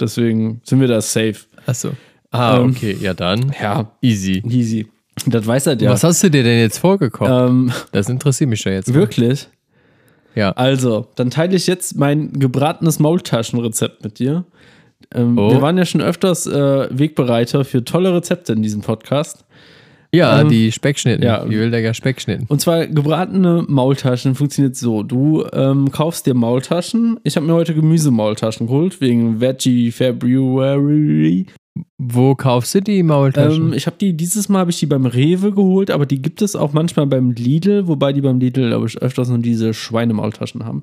[0.00, 1.36] deswegen sind wir da safe.
[1.66, 1.92] Achso.
[2.32, 3.54] Ah, Ähm, okay, ja dann.
[3.60, 4.42] Ja, Easy.
[4.48, 4.86] easy.
[5.26, 5.90] Das weiß er ja.
[5.90, 7.30] Was hast du dir denn jetzt vorgekocht?
[7.30, 8.92] ähm, das interessiert mich ja jetzt.
[8.92, 9.48] wirklich?
[10.34, 10.50] Ja.
[10.52, 14.44] Also, dann teile ich jetzt mein gebratenes Maultaschenrezept mit dir.
[15.14, 15.50] Ähm, Oh.
[15.52, 19.44] Wir waren ja schon öfters äh, Wegbereiter für tolle Rezepte in diesem Podcast.
[20.14, 21.24] Ja, Ähm, die Speckschnitten.
[21.24, 21.44] ja.
[21.44, 22.46] Die Wildecker Speckschnitten.
[22.48, 25.02] Und zwar gebratene Maultaschen funktioniert so.
[25.02, 27.18] Du ähm, kaufst dir Maultaschen.
[27.24, 31.46] Ich habe mir heute Gemüsemaultaschen geholt, wegen Veggie February.
[31.98, 33.68] Wo kaufst du die Maultaschen?
[33.68, 36.42] Ähm, ich habe die, dieses Mal habe ich die beim Rewe geholt, aber die gibt
[36.42, 40.66] es auch manchmal beim Lidl, wobei die beim Lidl, glaube ich, öfters nur diese Schweinemaultaschen
[40.66, 40.82] haben.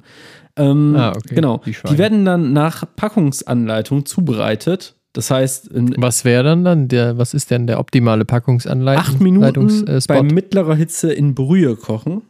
[0.55, 1.35] Ähm, Ah, okay.
[1.35, 1.61] Genau.
[1.65, 4.95] Die Die, werden dann nach Packungsanleitung zubereitet.
[5.13, 9.03] Das heißt, was wäre dann dann der, was ist denn der optimale Packungsanleitung?
[9.15, 12.21] acht Minuten bei mittlerer Hitze in Brühe kochen.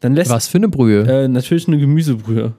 [0.00, 1.02] Dann lässt was für eine Brühe?
[1.06, 2.54] äh, natürlich eine Gemüsebrühe.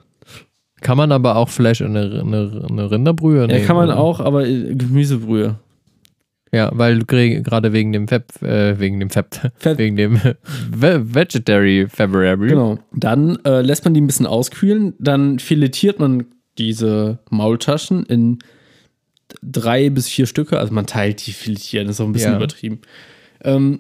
[0.82, 3.66] Kann man aber auch vielleicht eine, eine, eine Rinderbrühe Ja, nehmen?
[3.66, 3.98] kann man oder?
[3.98, 5.56] auch, aber äh, Gemüsebrühe.
[6.52, 9.26] Ja, weil gerade wegen dem Feb, äh, wegen dem Feb,
[9.60, 10.20] Feb- wegen dem
[10.72, 12.50] Ve Vegetary February.
[12.50, 12.78] Genau.
[12.94, 14.94] Dann äh, lässt man die ein bisschen auskühlen.
[15.00, 16.26] Dann filetiert man
[16.60, 18.38] diese Maultaschen in
[19.42, 20.60] drei bis vier Stücke.
[20.60, 22.38] Also man teilt die filetieren, das ist auch ein bisschen Ja.
[22.38, 22.80] übertrieben.
[23.44, 23.80] Ähm,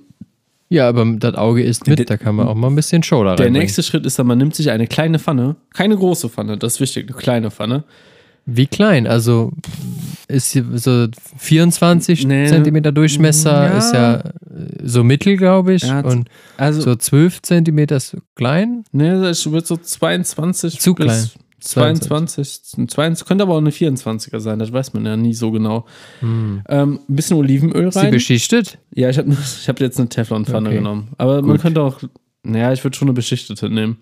[0.70, 3.18] Ja, aber das Auge ist mit, Der- da kann man auch mal ein bisschen Show
[3.24, 3.62] da der reinbringen.
[3.62, 6.80] nächste Schritt ist dann, man nimmt sich eine kleine Pfanne, keine große Pfanne, das ist
[6.80, 7.84] wichtig, eine kleine Pfanne.
[8.48, 9.06] Wie klein?
[9.06, 9.52] Also
[10.28, 12.48] ist so 24 Nee.
[12.48, 13.78] Zentimeter Durchmesser, Ja.
[13.78, 14.24] ist ja äh,
[14.84, 15.84] so mittel, glaube ich.
[15.84, 16.28] Ja, und
[16.58, 18.84] Also, so 12 Zentimeter ist klein.
[18.92, 21.30] ne, das wird so 22 Zu klein.
[21.64, 25.86] 22, 22, könnte aber auch eine 24er sein, das weiß man ja nie so genau.
[26.20, 26.62] Hm.
[26.68, 28.12] Ähm, ein bisschen Olivenöl Ist sie rein.
[28.12, 28.78] beschichtet?
[28.94, 30.78] Ja, ich habe ich hab jetzt eine Teflonpfanne Okay.
[30.78, 31.10] genommen.
[31.18, 31.62] Aber man Gut.
[31.62, 32.00] könnte auch,
[32.44, 33.98] naja, ich würde schon eine beschichtete nehmen.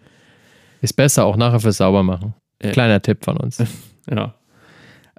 [0.82, 2.34] Ist besser, auch nachher fürs Saubermachen.
[2.64, 2.72] Ja.
[2.72, 3.64] Kleiner Tipp von uns.
[4.10, 4.34] Ja.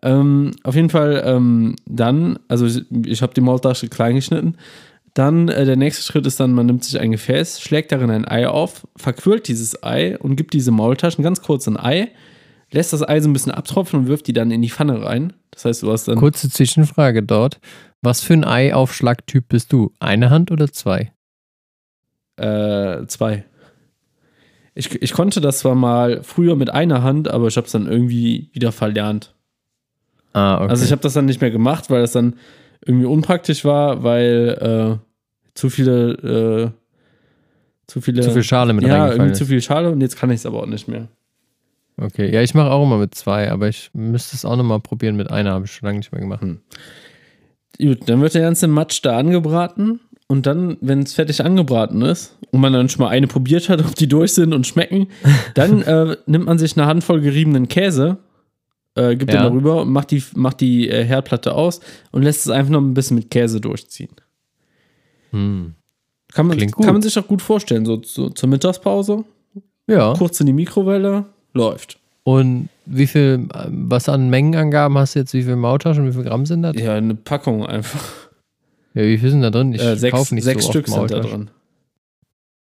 [0.02, 4.56] Ähm, auf jeden Fall ähm, dann, also ich, ich habe die Maultasche klein geschnitten.
[5.14, 8.26] Dann äh, der nächste Schritt ist dann, man nimmt sich ein Gefäß, schlägt darin ein
[8.26, 12.08] Ei auf, verquirlt dieses Ei und gibt diese Maultaschen ganz kurz ein Ei,
[12.72, 15.32] lässt das Ei so ein bisschen abtropfen und wirft die dann in die Pfanne rein.
[15.50, 17.60] Das heißt, du hast dann Kurze Zwischenfrage dort.
[18.00, 19.92] Was für ein Eiaufschlagtyp bist du?
[20.00, 21.12] Eine Hand oder zwei?
[22.36, 23.44] äh, zwei.
[24.74, 27.86] Ich, ich konnte das zwar mal früher mit einer Hand, aber ich habe es dann
[27.86, 29.34] irgendwie wieder verlernt.
[30.32, 30.70] Ah, okay.
[30.70, 32.36] Also ich habe das dann nicht mehr gemacht, weil das dann
[32.84, 38.92] irgendwie unpraktisch war, weil äh, zu viele, äh, zu viele, zu viel Schale mit ja,
[38.94, 39.38] reingefallen irgendwie ist.
[39.38, 41.08] zu viel Schale und jetzt kann ich es aber auch nicht mehr.
[41.96, 45.16] Okay, ja, ich mache auch immer mit zwei, aber ich müsste es auch nochmal probieren
[45.16, 46.42] mit einer, habe ich schon lange nicht mehr gemacht.
[47.78, 52.38] Gut, dann wird der ganze Matsch da angebraten und dann, wenn es fertig angebraten ist
[52.50, 55.08] und man dann schon mal eine probiert hat, ob die durch sind und schmecken,
[55.54, 58.18] dann äh, nimmt man sich eine Handvoll geriebenen Käse,
[58.94, 59.42] äh, gibt Ja.
[59.42, 61.80] den darüber, macht die, macht die äh, Herdplatte aus
[62.10, 64.10] und lässt es einfach noch ein bisschen mit Käse durchziehen.
[65.30, 65.74] Hm.
[66.32, 66.84] Kann man, Klingt gut.
[66.86, 69.24] kann man sich auch gut vorstellen, so, so zur Mittagspause,
[69.86, 70.14] Ja.
[70.14, 71.98] kurz in die Mikrowelle, läuft.
[72.24, 75.34] Und wie viel, was an Mengenangaben hast du jetzt?
[75.34, 76.76] Wie viel Maultaschen, wie viel Gramm sind das?
[76.76, 78.04] Ja, eine Packung einfach.
[78.94, 79.72] Ja, wie viel sind da drin?
[79.72, 81.50] Ich äh, sechs kaufe nicht sechs so Stück sind da drin.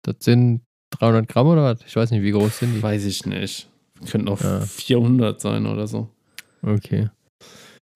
[0.01, 0.61] Das sind
[0.91, 1.79] 300 Gramm oder was?
[1.85, 2.81] Ich weiß nicht, wie groß sind die?
[2.83, 3.67] Weiß ich nicht.
[4.09, 4.61] Könnten auch Ja.
[4.61, 6.09] 400 sein oder so.
[6.61, 7.09] Okay.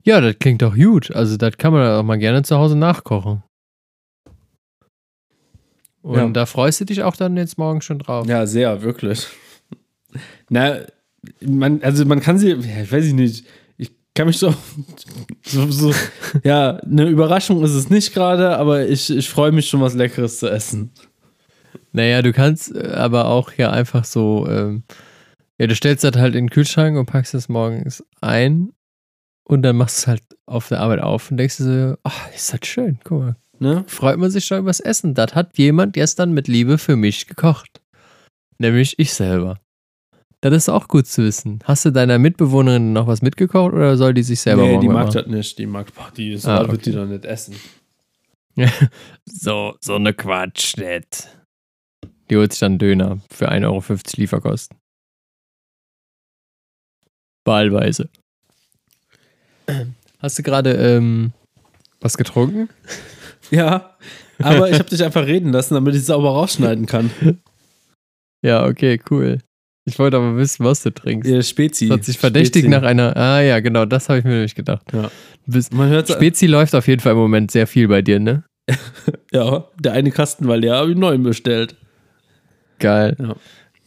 [0.06, 1.12] Ja, das klingt doch gut.
[1.16, 3.44] Also, das kann man auch mal gerne zu Hause nachkochen.
[6.02, 6.28] Und Ja.
[6.30, 8.26] da freust du dich auch dann jetzt morgen schon drauf.
[8.28, 9.28] Ja, sehr, wirklich.
[10.50, 10.80] Na,
[11.42, 13.46] man, also man kann sie, ja, ich weiß ich nicht,
[13.78, 14.54] ich kann mich so,
[15.46, 15.94] so, so
[16.44, 20.40] ja, eine Überraschung ist es nicht gerade, aber ich, ich freue mich schon, was Leckeres
[20.40, 20.92] zu essen.
[21.92, 24.84] Naja, du kannst äh, aber auch ja einfach so, ähm,
[25.60, 28.70] ja, du stellst das halt in den Kühlschrank und packst es morgens ein
[29.44, 32.34] und dann machst du es halt auf der Arbeit auf und denkst dir so, ach,
[32.34, 33.36] ist das schön, guck mal.
[33.60, 33.84] Ne?
[33.88, 35.14] Freut man sich schon übers Essen.
[35.14, 37.82] Das hat jemand gestern mit Liebe für mich gekocht.
[38.58, 39.60] Nämlich ich selber.
[40.42, 41.60] Das ist auch gut zu wissen.
[41.66, 44.88] Hast du deiner Mitbewohnerin noch was mitgekocht oder soll die sich selber Nee, morgen die
[44.88, 45.58] mag das nicht.
[45.58, 47.00] Die mag, die ist, Ah, wird die okay.
[47.00, 47.56] doch nicht essen.
[49.26, 51.30] So, so eine Quatsch nicht.
[52.30, 54.78] Die holt sich dann Döner für 1,50 Euro Lieferkosten.
[57.46, 58.10] Wahlweise.
[60.20, 61.34] Hast du gerade ähm,
[62.02, 62.70] was getrunken?
[63.52, 63.98] Ja,
[64.38, 67.10] aber ich habe dich einfach reden lassen, damit ich es sauber rausschneiden kann.
[68.42, 69.40] Ja, okay, cool.
[69.90, 71.30] Ich wollte aber wissen, was du trinkst.
[71.30, 71.88] Ihr Spezi.
[71.88, 72.70] Das hat sich verdächtig Spezi.
[72.70, 73.18] nach einer.
[73.18, 74.84] Ah ja, genau, das habe ich mir nämlich gedacht.
[74.94, 75.04] Ja.
[75.04, 75.10] Du
[75.54, 78.44] bist, Man hört Spezi läuft auf jeden Fall im Moment sehr viel bei dir, ne?
[79.34, 81.76] Ja, der eine Kasten war leer, habe ich einen neuen bestellt.
[82.80, 83.16] Geil.
[83.20, 83.36] Ja.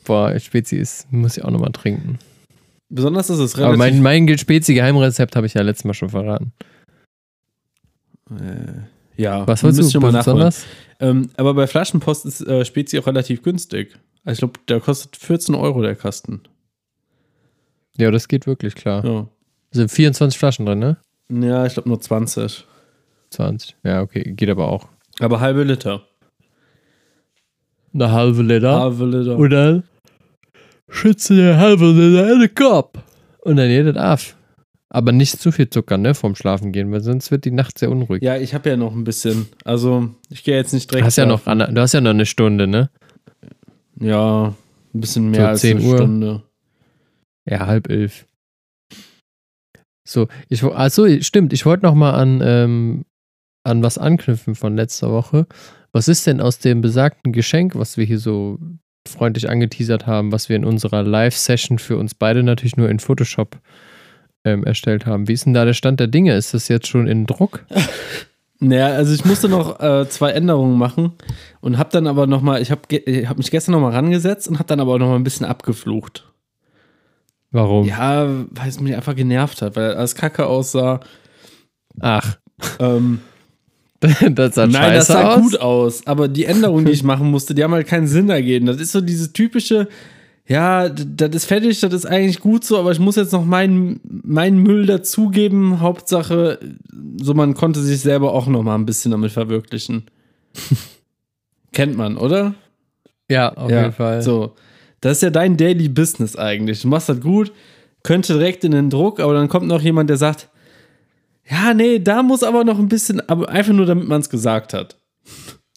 [0.04, 2.18] Boah, Spezi ist, muss ich auch nochmal trinken.
[2.88, 4.02] Besonders ist es Aber relativ.
[4.02, 6.52] mein, mein Spezi-Geheimrezept habe ich ja letztes Mal schon verraten.
[8.30, 8.82] äh,
[9.16, 10.64] ja, Was wolltest du mal besonders?
[11.00, 13.96] Ähm, aber bei Flaschenpost ist äh, Spezi auch relativ günstig.
[14.24, 16.42] Also ich glaube, der kostet 14 Euro der Kasten.
[17.96, 19.04] Ja, das geht wirklich klar.
[19.04, 19.26] Ja,
[19.72, 20.96] Sind 24 Flaschen drin, ne?
[21.28, 22.66] ja ich glaube nur 20.
[23.30, 23.76] 20.
[23.84, 24.88] Ja, okay, geht aber auch.
[25.20, 26.02] Aber halbe Liter.
[27.94, 28.80] Eine halbe Liter.
[28.80, 29.36] Halbe Liter.
[29.36, 29.82] Und dann
[30.88, 32.98] schütze der halbe Liter in den Kopf.
[33.40, 34.36] Und dann jedet auf.
[34.88, 37.90] Aber nicht zu viel Zucker, ne, vorm Schlafen gehen, weil sonst wird die Nacht sehr
[37.90, 38.22] unruhig.
[38.22, 39.46] Ja, ich habe ja noch ein bisschen.
[39.64, 41.06] Also, ich gehe jetzt nicht direkt.
[41.06, 42.90] hast ja noch, du hast ja noch eine Stunde, ne?
[44.02, 44.54] Ja,
[44.94, 45.96] ein bisschen mehr So als 10 eine Uhr.
[45.96, 46.42] Stunde.
[47.48, 48.26] Ja, halb elf.
[50.06, 53.04] So, ich, also stimmt, ich wollte noch mal an, ähm,
[53.64, 55.46] an was anknüpfen von letzter Woche.
[55.92, 58.58] Was ist denn aus dem besagten Geschenk, was wir hier so
[59.08, 63.58] freundlich angeteasert haben, was wir in unserer Live-Session für uns beide natürlich nur in Photoshop
[64.44, 65.28] ähm, erstellt haben?
[65.28, 66.34] Wie ist denn da der Stand der Dinge?
[66.34, 67.64] Ist das jetzt schon in Druck?
[68.62, 71.12] Naja, also ich musste noch äh, zwei Änderungen machen
[71.60, 72.82] und habe dann aber noch mal, ich habe
[73.26, 76.30] hab mich gestern noch mal rangesetzt und habe dann aber noch mal ein bisschen abgeflucht.
[77.50, 77.84] Warum?
[77.86, 81.00] Ja, weil es mich einfach genervt hat, weil alles kacke aussah.
[82.00, 82.38] Ach,
[82.78, 83.20] Ähm,
[84.30, 85.42] das sah nein, scheiße das sah aus.
[85.42, 88.66] gut aus, aber die Änderungen, die ich machen musste, die haben halt keinen Sinn ergeben.
[88.66, 89.88] Das ist so dieses typische,
[90.46, 94.00] ja, das ist fertig, das ist eigentlich gut so, aber ich muss jetzt noch meinen,
[94.02, 95.80] meinen Müll dazugeben.
[95.80, 96.58] Hauptsache,
[97.20, 100.06] so man konnte sich selber auch noch mal ein bisschen damit verwirklichen.
[101.72, 102.54] Kennt man, oder?
[103.30, 104.20] Ja, auf jeden Fall.
[104.22, 104.54] So,
[105.00, 106.82] das ist ja dein Daily Business eigentlich.
[106.82, 107.52] Du machst das gut,
[108.02, 110.48] könnte direkt in den Druck, aber dann kommt noch jemand, der sagt,
[111.48, 114.74] ja, nee, da muss aber noch ein bisschen, aber einfach nur, damit man es gesagt
[114.74, 114.98] hat.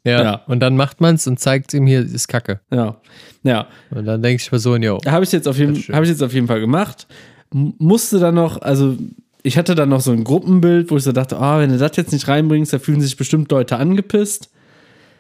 [0.06, 0.24] Ja.
[0.24, 0.42] Ja.
[0.48, 2.62] Und dann macht man es und zeigt ihm hier, ist Kacke.
[2.72, 2.96] Ja,
[3.44, 3.68] ja.
[3.90, 5.00] Und dann denke ich mir so, yo.
[5.06, 7.08] Habe ich jetzt auf jeden, habe ich jetzt auf jeden Fall gemacht.
[7.54, 8.96] M musste dann noch, also
[9.44, 11.98] ich hatte dann noch so ein Gruppenbild, wo ich so dachte, ah, wenn du das
[11.98, 14.50] jetzt nicht reinbringst, da fühlen sich bestimmt Leute angepisst.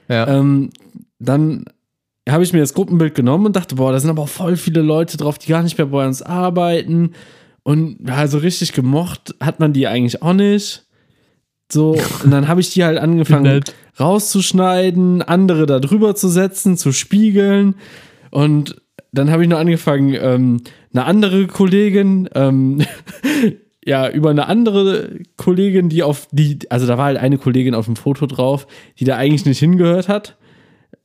[0.07, 0.27] Ja.
[0.27, 0.69] Ähm,
[1.19, 1.65] dann
[2.27, 4.81] habe ich mir das Gruppenbild genommen und dachte, boah, da sind aber auch voll viele
[4.81, 7.11] Leute drauf, die gar nicht mehr bei uns arbeiten.
[7.63, 10.84] Und ja, so richtig gemocht hat man die eigentlich auch nicht.
[11.71, 13.63] So, und dann habe ich die halt angefangen
[13.99, 17.75] rauszuschneiden, andere da drüber zu setzen, zu spiegeln.
[18.31, 20.61] Und dann habe ich noch angefangen, ähm,
[20.93, 22.81] eine andere Kollegin, ähm,
[23.85, 27.85] ja, über eine andere Kollegin, die auf die, also da war halt eine Kollegin auf
[27.85, 28.67] dem Foto drauf,
[28.99, 30.37] die da eigentlich nicht hingehört hat.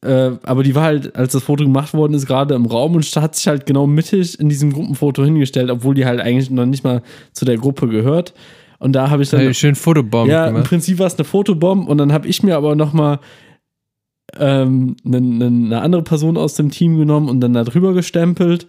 [0.03, 3.05] Äh, aber die war halt, als das Foto gemacht worden ist, gerade im Raum und
[3.17, 6.85] hat sich halt genau mittig in diesem Gruppenfoto hingestellt, obwohl die halt eigentlich noch nicht
[6.85, 7.03] mal
[7.33, 8.33] zu der Gruppe gehört.
[8.81, 9.41] Und da habe ich dann.
[9.41, 10.69] Hey, schön Fotobomb Ja, im gemacht.
[10.69, 13.21] Prinzip war es eine Fotobomb und dann habe ich mir aber noch mal
[14.39, 18.67] ähm, eine, eine, eine andere Person aus dem Team genommen und dann da drüber gestempelt.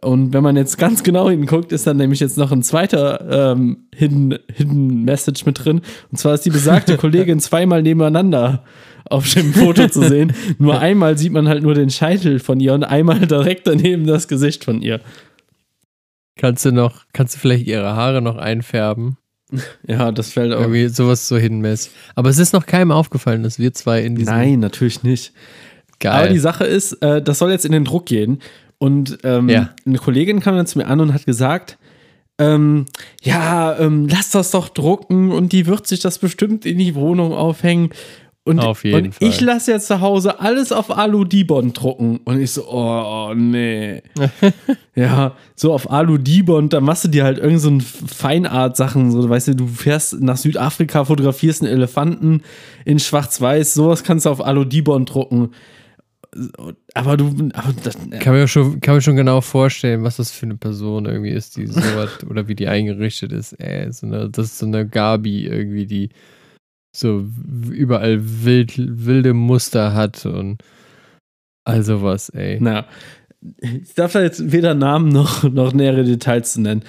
[0.00, 3.88] Und wenn man jetzt ganz genau hinguckt, ist dann nämlich jetzt noch ein zweiter ähm,
[3.92, 5.80] Hidden, Hidden Message mit drin.
[6.12, 8.62] Und zwar ist die besagte Kollegin zweimal nebeneinander
[9.10, 10.34] auf dem Foto zu sehen.
[10.58, 14.28] Nur einmal sieht man halt nur den Scheitel von ihr und einmal direkt daneben das
[14.28, 15.00] Gesicht von ihr.
[16.36, 19.16] Kannst du noch, kannst du vielleicht ihre Haare noch einfärben?
[19.86, 20.60] Ja, das fällt auch.
[20.60, 21.92] Irgendwie sowas so hinmäßig.
[22.14, 24.34] Aber es ist noch keinem aufgefallen, dass wir zwei in diesem.
[24.34, 25.32] Nein, natürlich nicht.
[26.00, 26.12] Geil.
[26.12, 28.40] Aber die Sache ist, äh, das soll jetzt in den Druck gehen.
[28.78, 29.70] Und ähm, Ja.
[29.86, 31.78] eine Kollegin kam dann zu mir an und hat gesagt,
[32.38, 32.86] ähm,
[33.22, 37.32] ja, ähm, lass das doch drucken und die wird sich das bestimmt in die Wohnung
[37.32, 37.90] aufhängen.
[38.48, 39.28] Und, Auf jeden und Fall.
[39.28, 42.20] ich lasse jetzt zu Hause alles auf Alu-Dibond drucken.
[42.24, 44.02] Und ich so, oh, oh nee.
[44.94, 49.10] ja, so auf Alu-Dibond, da machst du dir halt irgend so ein Feinart-Sachen.
[49.10, 52.42] So, weißt du, du fährst nach Südafrika, fotografierst einen Elefanten
[52.86, 53.74] in Schwarz-Weiß.
[53.74, 55.50] Sowas kannst du auf Alu-Dibond drucken
[56.94, 60.46] aber du, aber das, Kann mir schon, kann mir schon genau vorstellen, was das für
[60.46, 63.54] eine Person irgendwie ist, die sowas oder wie die eingerichtet ist.
[63.54, 66.10] Ey, so eine, das ist so eine Gabi irgendwie, die
[66.92, 67.26] so
[67.70, 70.58] überall wild, wilde Muster hat und
[71.64, 72.58] all sowas, ey.
[72.60, 72.86] naja,
[73.60, 76.82] ich darf da jetzt weder Namen noch, noch nähere Details zu nennen.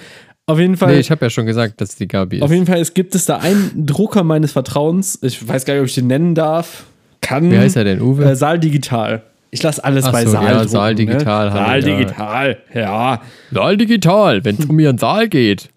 [0.46, 2.42] Auf jeden Fall, Nee, ich habe ja schon gesagt, dass die Gabi ist.
[2.42, 5.18] auf jeden Fall, es gibt es da einen Drucker meines Vertrauens.
[5.22, 6.86] Ich weiß gar nicht, ob ich den nennen darf.
[7.20, 7.52] Kann.
[7.52, 8.24] Wie heißt er denn, Uwe?
[8.24, 9.22] Äh, Saal Digital.
[9.52, 11.52] Ich lasse alles Ach bei so, Saal ja, drucken, Saal Digital Ne?
[11.54, 11.82] Saal.
[11.82, 13.22] Digital, ja.
[13.52, 15.68] Saal digital, wenn es um ihren Saal geht.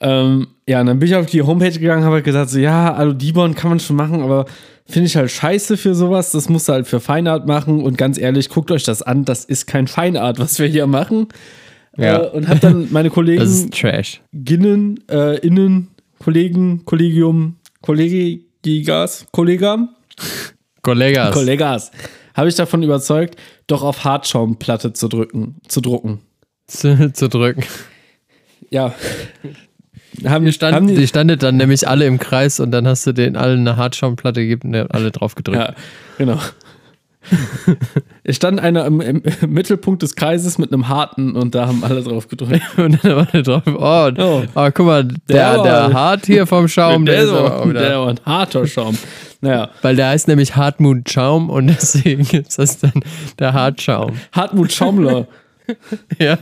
[0.00, 2.92] Ähm, ja, und dann bin ich auf die Homepage gegangen, habe halt gesagt, so, ja,
[2.92, 4.46] also Dibon kann man schon machen, aber
[4.86, 6.32] finde ich halt scheiße für sowas.
[6.32, 7.82] Das musst du halt für Feinart machen.
[7.82, 9.24] Und ganz ehrlich, guckt euch das an.
[9.24, 11.28] Das ist kein Feinart, was wir hier machen.
[11.96, 12.22] Ja.
[12.22, 14.20] Äh, und habe dann meine Kollegen Das ist Trash.
[14.32, 15.88] Ginnen, äh, Innen,
[16.18, 19.90] Kollegen, Kollegium, Kollegigas, Kollegam,
[20.82, 21.32] Kollegas.
[21.32, 21.90] Kollegas,
[22.34, 23.36] habe ich davon überzeugt,
[23.66, 26.20] doch auf Hartschaumplatte zu drücken, zu drucken.
[26.66, 27.64] zu, zu drücken.
[28.70, 28.94] Ja.
[30.26, 33.12] Haben, Die, stand, haben die standet dann nämlich alle im Kreis und dann hast du
[33.12, 35.58] denen allen eine Hartschaumplatte gegeben und die alle drauf gedrückt.
[35.58, 35.74] Ja,
[36.18, 36.38] genau.
[38.24, 42.02] es stand einer im, im, Mittelpunkt des Kreises mit einem harten und da haben alle
[42.02, 42.62] drauf gedrückt.
[42.78, 43.62] Und dann war der drauf.
[43.66, 44.42] Oh, Oh.
[44.54, 47.68] oh guck mal, der, Der der, Hart hier vom Schaum, der, der, ist auch der,
[47.70, 47.80] wieder.
[47.80, 48.96] der war ein harter Schaum.
[49.42, 53.02] Naja, Weil der heißt nämlich Hartmut Schaum und deswegen ist das dann
[53.38, 54.12] der Hartschaum.
[54.32, 55.26] Hartmut Schaumler.
[56.18, 56.36] Ja.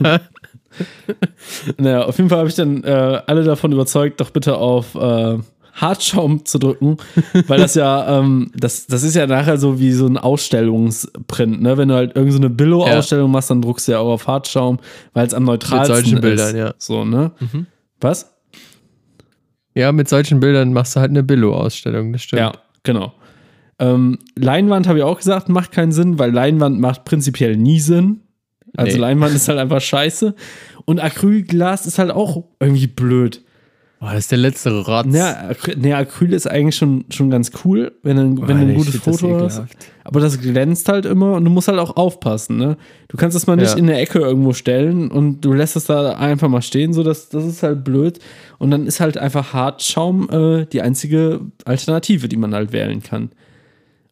[1.77, 5.37] naja, auf jeden Fall habe ich dann äh, alle davon überzeugt, doch bitte auf äh,
[5.73, 6.97] Hartschaum zu drücken,
[7.47, 11.77] weil das ja, ähm, das, das ist ja nachher so wie so ein Ausstellungsprint, ne?
[11.77, 14.79] Wenn du halt irgendeine so eine Billo-Ausstellung machst, dann druckst du ja auch auf Hartschaum,
[15.13, 16.21] weil es am neutralsten solchen ist.
[16.21, 16.73] Bildern, ja.
[16.77, 17.31] So, ne?
[18.01, 18.39] Was?
[19.79, 22.41] ja, mit solchen Bildern machst du halt eine Billo-Ausstellung, das stimmt.
[22.41, 22.51] Ja,
[22.83, 23.13] genau.
[23.79, 28.21] Ähm, Leinwand habe ich auch gesagt, macht keinen Sinn, weil Leinwand macht prinzipiell nie Sinn.
[28.77, 29.01] Also Nee.
[29.01, 30.35] Leinwand ist halt einfach scheiße.
[30.85, 33.43] Und Acrylglas ist halt auch irgendwie blöd.
[33.99, 35.13] Boah, das ist der letzte Rotz.
[35.13, 38.75] Ja, Acry nee, Acryl ist eigentlich schon, schon ganz cool, wenn du, wenn du ein
[38.75, 39.61] gutes das Foto hast.
[40.05, 42.55] Aber das glänzt halt immer und du musst halt auch aufpassen.
[42.57, 42.77] Ne?
[43.09, 43.77] Du kannst es mal nicht Ja.
[43.77, 46.93] in der Ecke irgendwo stellen und du lässt es da einfach mal stehen.
[46.93, 48.19] So, das, das ist halt blöd.
[48.57, 53.31] Und dann ist halt einfach Hartschaum äh, die einzige Alternative, die man halt wählen kann.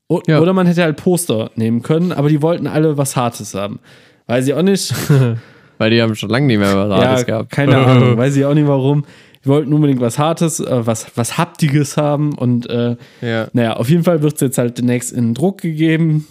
[0.10, 0.42] O Ja.
[0.42, 3.80] Oder man hätte halt Poster nehmen können, aber die wollten alle was Hartes haben.
[4.28, 4.94] Weiß ich auch nicht.
[5.78, 7.52] Weil die haben schon lange nicht mehr was Hartes ja, gehabt.
[7.52, 8.18] keine Ahnung.
[8.18, 9.06] Weiß ich auch nicht warum.
[9.46, 13.48] Die wollten unbedingt was Hartes, äh, was, was Haptiges haben und äh, Ja.
[13.54, 16.28] naja, auf jeden Fall wird es jetzt halt demnächst in Druck gegeben.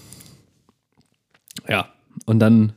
[1.68, 1.86] Ja,
[2.26, 2.72] und dann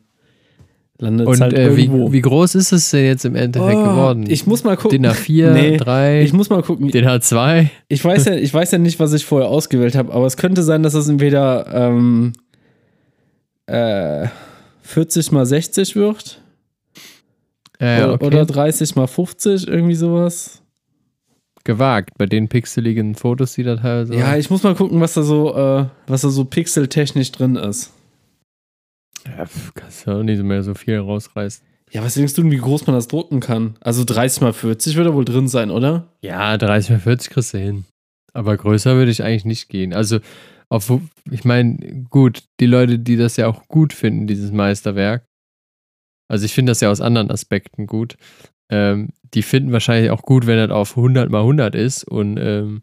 [0.99, 2.11] landet es Und halt äh, wie, irgendwo.
[2.11, 4.25] wie groß ist es denn jetzt im Endeffekt Oh, geworden?
[4.29, 5.01] Ich muss mal gucken.
[5.01, 6.89] DIN A4, Nee, 3, Ich muss mal gucken.
[6.89, 7.67] DIN A2.
[7.87, 10.61] Ich weiß ja, ich weiß ja nicht, was ich vorher ausgewählt habe, aber es könnte
[10.63, 12.33] sein, dass es entweder ähm,
[13.65, 14.27] äh,
[14.89, 16.41] 40 mal 60 wird
[17.79, 18.25] Äh, oder, okay.
[18.25, 20.61] oder 30 mal 50, irgendwie sowas.
[21.63, 22.17] gewagt.
[22.17, 25.55] Bei den pixeligen Fotos, die da teilweise Ja, ich muss mal gucken, was da so,
[25.55, 27.91] äh, was da so pixeltechnisch drin ist.
[29.27, 31.63] ja pf, kannst du auch nicht mehr so viel rausreißen.
[31.91, 33.75] Ja, was denkst du denn, wie groß man das drucken kann?
[33.81, 36.07] Also 30 mal 40 wird da wohl drin sein, oder?
[36.21, 37.85] Ja, 30 mal 40 kriegst du hin.
[38.33, 39.93] Aber größer würde ich eigentlich nicht gehen.
[39.93, 40.19] Also,
[40.69, 40.91] auf,
[41.29, 45.25] ich meine, gut, die Leute, die das ja auch gut finden, dieses Meisterwerk,
[46.27, 48.15] also ich finde das ja aus anderen Aspekten gut,
[48.69, 52.81] ähm, die finden wahrscheinlich auch gut, wenn das auf 100 mal 100 ist und ähm,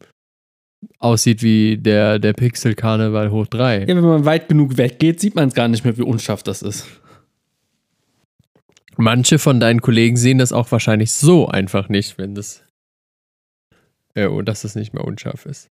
[0.99, 3.81] aussieht wie der, der Pixel-Karneval hoch 3.
[3.81, 6.63] Ja, wenn man weit genug weggeht, sieht man es gar nicht mehr, wie unscharf das
[6.63, 6.87] ist.
[8.97, 12.65] Manche von deinen Kollegen sehen das auch wahrscheinlich so einfach nicht, wenn das.
[14.15, 15.69] Äh, oh, dass das nicht mehr unscharf ist.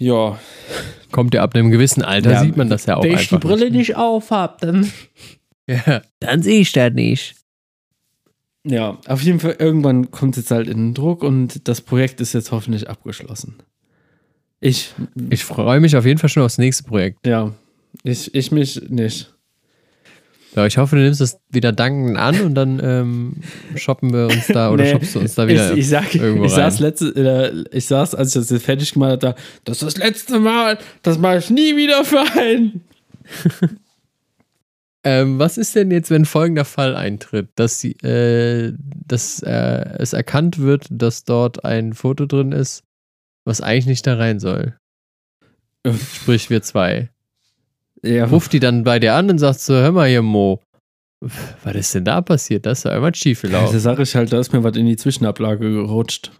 [0.00, 0.38] Ja.
[1.12, 3.36] Kommt ja ab einem gewissen Alter, Ja, sieht man das ja auch Wenn ich die
[3.38, 3.74] Brille nicht.
[3.74, 4.90] nicht auf hab, dann.
[5.68, 7.36] Ja, dann sehe ich das nicht.
[8.66, 12.20] Ja, auf jeden Fall, irgendwann kommt es jetzt halt in den Druck und das Projekt
[12.20, 13.56] ist jetzt hoffentlich abgeschlossen.
[14.58, 14.92] Ich,
[15.30, 17.24] Ich freue mich auf jeden Fall schon aufs nächste Projekt.
[17.26, 17.52] ja,
[18.02, 19.32] ich, ich mich nicht.
[20.56, 23.36] Ja, ich hoffe, du nimmst es wieder dankend an und dann ähm,
[23.76, 25.72] shoppen wir uns da oder Nee, shoppst du uns da wieder.
[25.72, 26.82] ich, ich, sag, irgendwo ich saß rein.
[26.82, 29.34] letzte, äh, ich saß, als ich das jetzt fertig gemacht habe, da,
[29.64, 32.82] das ist das letzte Mal, das mache ich nie wieder für einen.
[35.02, 38.74] Ähm, was ist denn jetzt, wenn folgender Fall eintritt, dass, sie, äh,
[39.06, 42.84] dass äh, es erkannt wird, dass dort ein Foto drin ist,
[43.46, 44.78] was eigentlich nicht da rein soll?
[45.86, 47.08] Sprich, wir zwei.
[48.02, 50.60] Ja, Ruft die dann bei dir an und sagt so, hör mal hier, Mo,
[51.20, 52.64] was ist denn da passiert?
[52.66, 53.78] Da ist ja irgendwas schief gelaufen.
[53.78, 56.32] sage ich halt, da ist mir was in die Zwischenablage gerutscht.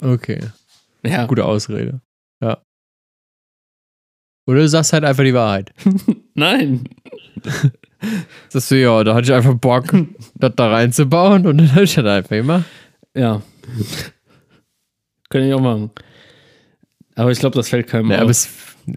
[0.00, 0.40] Okay,
[1.04, 2.00] Ja, gute Ausrede.
[4.48, 5.72] Oder du sagst halt einfach die Wahrheit.
[6.34, 6.88] Nein.
[8.48, 9.86] Sagst du, ja, da hatte ich einfach Bock,
[10.36, 12.64] das da reinzubauen und dann habe ich das einfach gemacht.
[13.16, 13.42] Ja.
[15.30, 15.90] Kann ich auch machen.
[17.16, 18.20] Aber ich glaube, das fällt keinem Nee, auf.
[18.20, 18.48] aber es,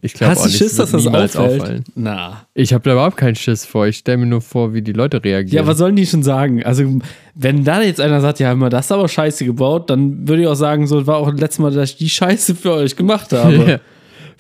[0.01, 1.35] ich glaube Hast du Schiss, dass das auffällt?
[1.35, 1.83] auffallen.
[1.95, 2.45] Na.
[2.53, 3.87] Ich habe da überhaupt keinen Schiss vor.
[3.87, 5.63] Ich stelle mir nur vor, wie die Leute reagieren.
[5.63, 6.63] Ja, was sollen die schon sagen?
[6.63, 6.99] Also,
[7.35, 10.47] wenn da jetzt einer sagt, ja, immer das ist aber scheiße gebaut, dann würde ich
[10.47, 12.95] auch sagen, so das war auch das letzte Mal, dass ich die Scheiße für euch
[12.95, 13.49] gemacht habe.
[13.69, 13.79] Ja.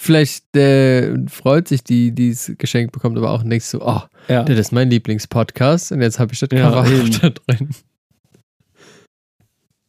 [0.01, 4.43] Vielleicht äh, freut sich die, die es geschenkt bekommt, aber auch nicht so, oh, ja.
[4.43, 7.11] das ist mein Lieblingspodcast und jetzt habe ich das Ja, eben.
[7.21, 7.69] da drin.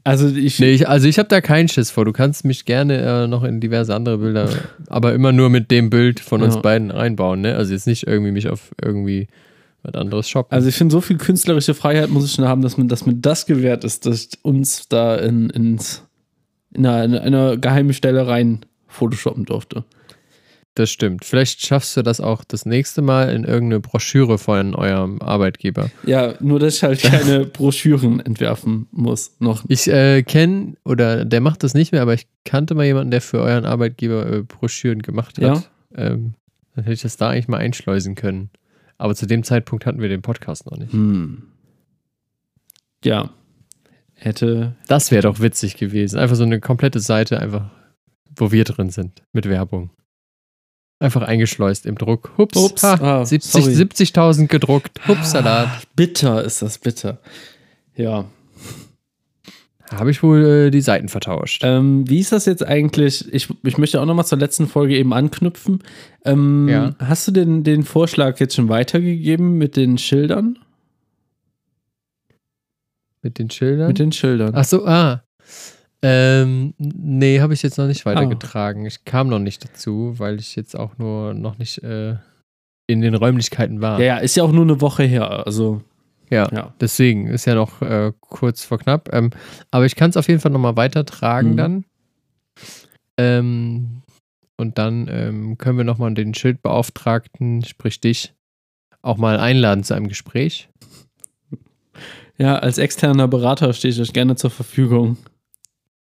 [0.02, 0.58] Also, ich.
[0.58, 2.04] Nee, ich, also ich habe da keinen Schiss vor.
[2.04, 4.48] Du kannst mich gerne äh, noch in diverse andere Bilder,
[4.88, 6.60] aber immer nur mit dem Bild von uns Ja.
[6.60, 7.54] beiden einbauen, ne?
[7.56, 9.28] Also jetzt nicht irgendwie mich auf irgendwie
[9.82, 10.54] was anderes shoppen.
[10.54, 13.14] Also ich finde, so viel künstlerische Freiheit muss ich schon haben, dass mir, dass mir
[13.14, 16.02] das gewährt ist, dass ich uns da in, ins,
[16.74, 19.84] in, einer, in einer geheimen Stelle rein photoshoppen durfte.
[20.74, 21.24] Das stimmt.
[21.24, 25.90] Vielleicht schaffst du das auch das nächste Mal in irgendeine Broschüre von eurem Arbeitgeber.
[26.04, 29.34] Ja, nur dass ich halt keine Broschüren entwerfen muss.
[29.40, 29.64] Noch.
[29.68, 33.20] Ich äh, kenne, oder der macht das nicht mehr, aber ich kannte mal jemanden, der
[33.20, 35.70] für euren Arbeitgeber äh, Broschüren gemacht hat.
[35.94, 36.34] Ähm,
[36.74, 38.50] dann hätte ich das da eigentlich mal einschleusen können.
[38.96, 40.92] Aber zu dem Zeitpunkt hatten wir den Podcast noch nicht.
[40.92, 41.42] Hm.
[43.04, 43.30] Ja.
[44.14, 44.76] Hätte.
[44.86, 46.18] Das wäre doch witzig gewesen.
[46.18, 47.70] Einfach so eine komplette Seite, einfach,
[48.36, 49.90] wo wir drin sind, mit Werbung.
[51.00, 52.30] Einfach eingeschleust im Druck.
[52.36, 53.74] Hups, Ups, ha, ah, 70 sorry.
[53.74, 55.00] 70.000 gedruckt.
[55.08, 55.68] Hupsalat.
[55.68, 57.18] Ah, bitter ist das bitter.
[57.96, 58.26] Ja.
[59.90, 61.62] Habe ich wohl äh, die Seiten vertauscht.
[61.64, 63.32] Ähm, wie ist das jetzt eigentlich?
[63.32, 65.82] Ich, ich möchte auch nochmal zur letzten Folge eben anknüpfen.
[66.24, 66.94] Ähm, Ja.
[66.98, 70.58] Hast du den, den Vorschlag jetzt schon weitergegeben mit den Schildern?
[73.22, 73.88] mit den Schildern?
[73.88, 74.52] Mit den Schildern.
[74.54, 75.22] Ach so, ah.
[76.02, 78.86] Ähm, nee, habe ich jetzt noch nicht weitergetragen.
[78.86, 82.16] Ich kam noch nicht dazu, weil ich jetzt auch nur noch nicht äh,
[82.86, 83.98] in den Räumlichkeiten war.
[84.00, 85.46] Ja, ja, ist ja auch nur eine Woche her.
[85.46, 85.82] Also,
[86.30, 86.72] Ja, ja.
[86.80, 89.10] deswegen ist ja noch äh, kurz vor knapp.
[89.12, 89.30] Ähm,
[89.70, 91.56] aber ich kann es auf jeden Fall nochmal weitertragen Mhm.
[91.56, 91.84] dann.
[93.18, 94.02] Ähm,
[94.56, 98.34] und dann ähm, können wir nochmal den Schildbeauftragten, sprich dich,
[99.02, 100.68] auch mal einladen zu einem Gespräch.
[102.38, 105.18] Ja, als externer Berater stehe ich euch gerne zur Verfügung.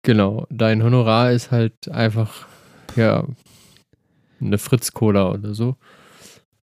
[0.07, 2.47] Genau, dein Honorar ist halt einfach,
[2.95, 3.25] ja,
[4.39, 5.75] eine Fritz-Cola oder so.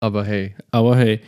[0.02, 1.22] Aber hey, Aber hey.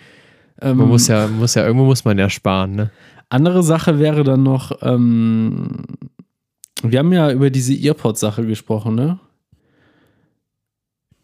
[0.61, 2.91] Ähm, man muss ja, muss ja, irgendwo muss man ja sparen, ne?
[3.29, 5.85] Andere Sache wäre dann noch, ähm,
[6.81, 9.19] wir haben ja über diese Earpod-Sache gesprochen, ne?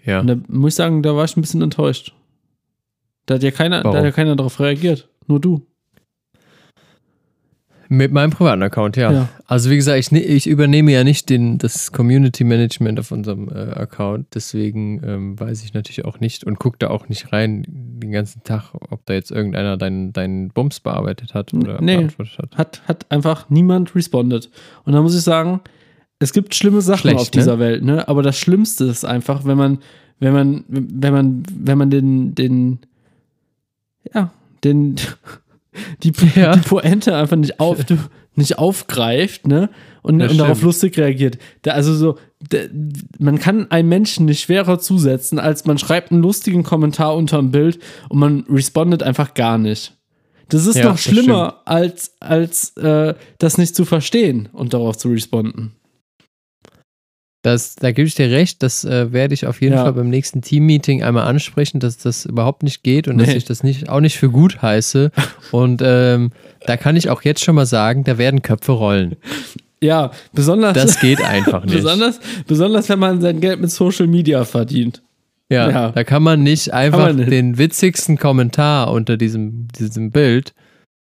[0.05, 0.21] Ja.
[0.21, 2.13] Und da muss ich sagen, da war ich ein bisschen enttäuscht.
[3.25, 5.09] Da hat ja keiner, da hat ja keiner darauf reagiert.
[5.27, 5.67] Nur du.
[7.91, 9.11] Mit meinem privaten Account, ja.
[9.11, 9.29] Ja.
[9.47, 13.49] Also wie gesagt, ich, ne- ich übernehme ja nicht den, das Community Management auf unserem
[13.49, 17.65] äh, Account, deswegen ähm, weiß ich natürlich auch nicht und gucke da auch nicht rein
[17.67, 21.97] den ganzen Tag, ob da jetzt irgendeiner deinen deinen Bums bearbeitet hat oder Nee.
[21.97, 22.57] beantwortet hat.
[22.57, 24.51] Hat, hat einfach niemand respondet.
[24.85, 25.59] Und da muss ich sagen,
[26.19, 28.07] es gibt schlimme Sachen Schlecht, auf dieser Welt, ne?
[28.07, 29.79] Aber das Schlimmste ist einfach, wenn man,
[30.19, 32.79] wenn man, wenn man, wenn man den, den,
[34.13, 34.31] ja,
[34.63, 34.95] den,
[36.03, 36.55] die, Ja.
[36.55, 37.77] die Pointe einfach nicht, auf,
[38.35, 39.69] nicht aufgreift, ne?
[40.01, 41.37] Und, und darauf lustig reagiert.
[41.63, 42.17] Da, also so,
[42.47, 42.59] da,
[43.19, 47.51] man kann einem Menschen nicht schwerer zusetzen, als man schreibt einen lustigen Kommentar unter ein
[47.51, 49.97] Bild und man respondet einfach gar nicht.
[50.47, 55.09] Das ist Ja, noch schlimmer, als, als äh, das nicht zu verstehen und darauf zu
[55.09, 55.73] responden.
[57.41, 59.83] Das, da gebe ich dir recht, das äh, werde ich auf jeden Ja.
[59.83, 63.37] Fall beim nächsten Team-Meeting einmal ansprechen, dass das überhaupt nicht geht und dass Nee.
[63.37, 65.11] ich das nicht, auch nicht für gut heiße.
[65.51, 66.31] Und ähm,
[66.67, 69.15] da kann ich auch jetzt schon mal sagen, da werden Köpfe rollen.
[69.81, 71.73] Ja, besonders, Das geht einfach nicht.
[71.75, 75.01] besonders, besonders wenn man sein Geld mit Social Media verdient.
[75.49, 75.91] Ja, Ja.
[75.91, 77.31] da kann man nicht einfach man nicht.
[77.31, 80.53] den witzigsten Kommentar unter diesem, diesem Bild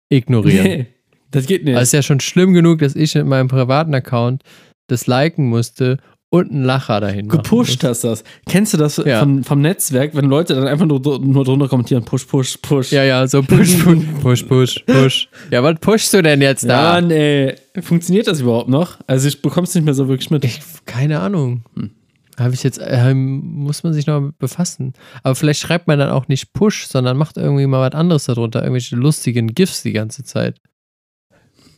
[0.10, 0.64] ignorieren.
[0.66, 0.86] Nee,
[1.32, 1.76] das geht nicht.
[1.76, 4.44] Also ist ja schon schlimm genug, dass ich mit meinem privaten Account
[4.92, 5.98] das liken musste
[6.32, 8.24] und einen Lacher dahin Gepusht hast das.
[8.48, 9.22] Kennst du das Ja.
[9.22, 12.92] von, vom Netzwerk, wenn Leute dann einfach nur, nur drunter kommentieren, push, push, push.
[12.92, 15.30] Ja, ja, so push, push, push, push, push.
[15.50, 16.94] Ja, was pushst du denn jetzt da?
[16.94, 17.56] Mann, ey.
[17.82, 18.98] Funktioniert das überhaupt noch?
[19.08, 20.46] Also ich bekomm's nicht mehr so wirklich mit.
[20.46, 21.64] Ich, keine Ahnung.
[21.76, 21.92] Hm.
[22.38, 24.94] Habe ich jetzt, ähm, muss man sich noch befassen.
[25.24, 28.62] Aber vielleicht schreibt man dann auch nicht Push, sondern macht irgendwie mal was anderes darunter.
[28.62, 30.58] Irgendwelche lustigen GIFs die ganze Zeit.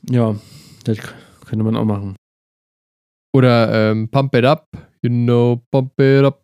[0.09, 0.35] Ja,
[0.83, 0.97] das
[1.47, 2.15] könnte man auch machen.
[3.33, 4.67] Oder ähm, Pump it up,
[5.01, 6.43] you know, pump it up.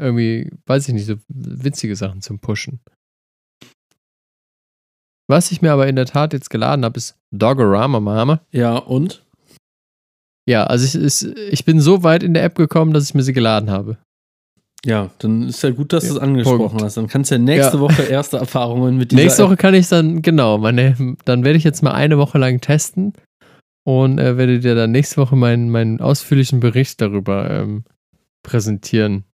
[0.00, 2.80] Irgendwie, weiß ich nicht, so witzige Sachen zum Pushen.
[5.30, 8.40] Was ich mir aber in der Tat jetzt geladen habe, ist Dogorama Mama.
[8.52, 9.24] Ja, und?
[10.48, 13.22] Ja, also ich, ist, ich bin so weit in der App gekommen, dass ich mir
[13.22, 13.98] sie geladen habe.
[14.86, 16.82] Ja, dann ist ja gut, dass Ja, du es angesprochen Punkt.
[16.84, 16.96] hast.
[16.96, 17.80] Dann kannst du ja nächste Ja.
[17.80, 21.64] Woche erste Erfahrungen mit dieser Nächste Woche kann ich dann, genau, meine, dann werde ich
[21.64, 23.12] jetzt mal eine Woche lang testen
[23.88, 27.84] und äh, werde dir dann nächste Woche meinen, meinen ausführlichen Bericht darüber ähm,
[28.42, 29.24] präsentieren.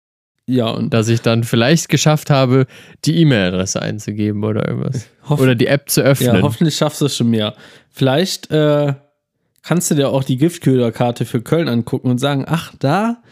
[0.47, 2.67] Ja, und Dass ich dann vielleicht geschafft habe,
[3.05, 5.09] die E-Mail-Adresse einzugeben oder irgendwas.
[5.29, 6.37] Oder die App zu öffnen.
[6.37, 7.55] ja, hoffentlich schaffst du es schon mehr.
[7.91, 8.95] Vielleicht äh,
[9.63, 13.23] kannst du dir auch die Giftköderkarte für Köln angucken und sagen, ach, da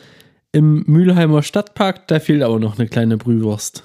[0.50, 3.84] im Mülheimer Stadtpark, da fehlt aber noch eine kleine Brühwurst.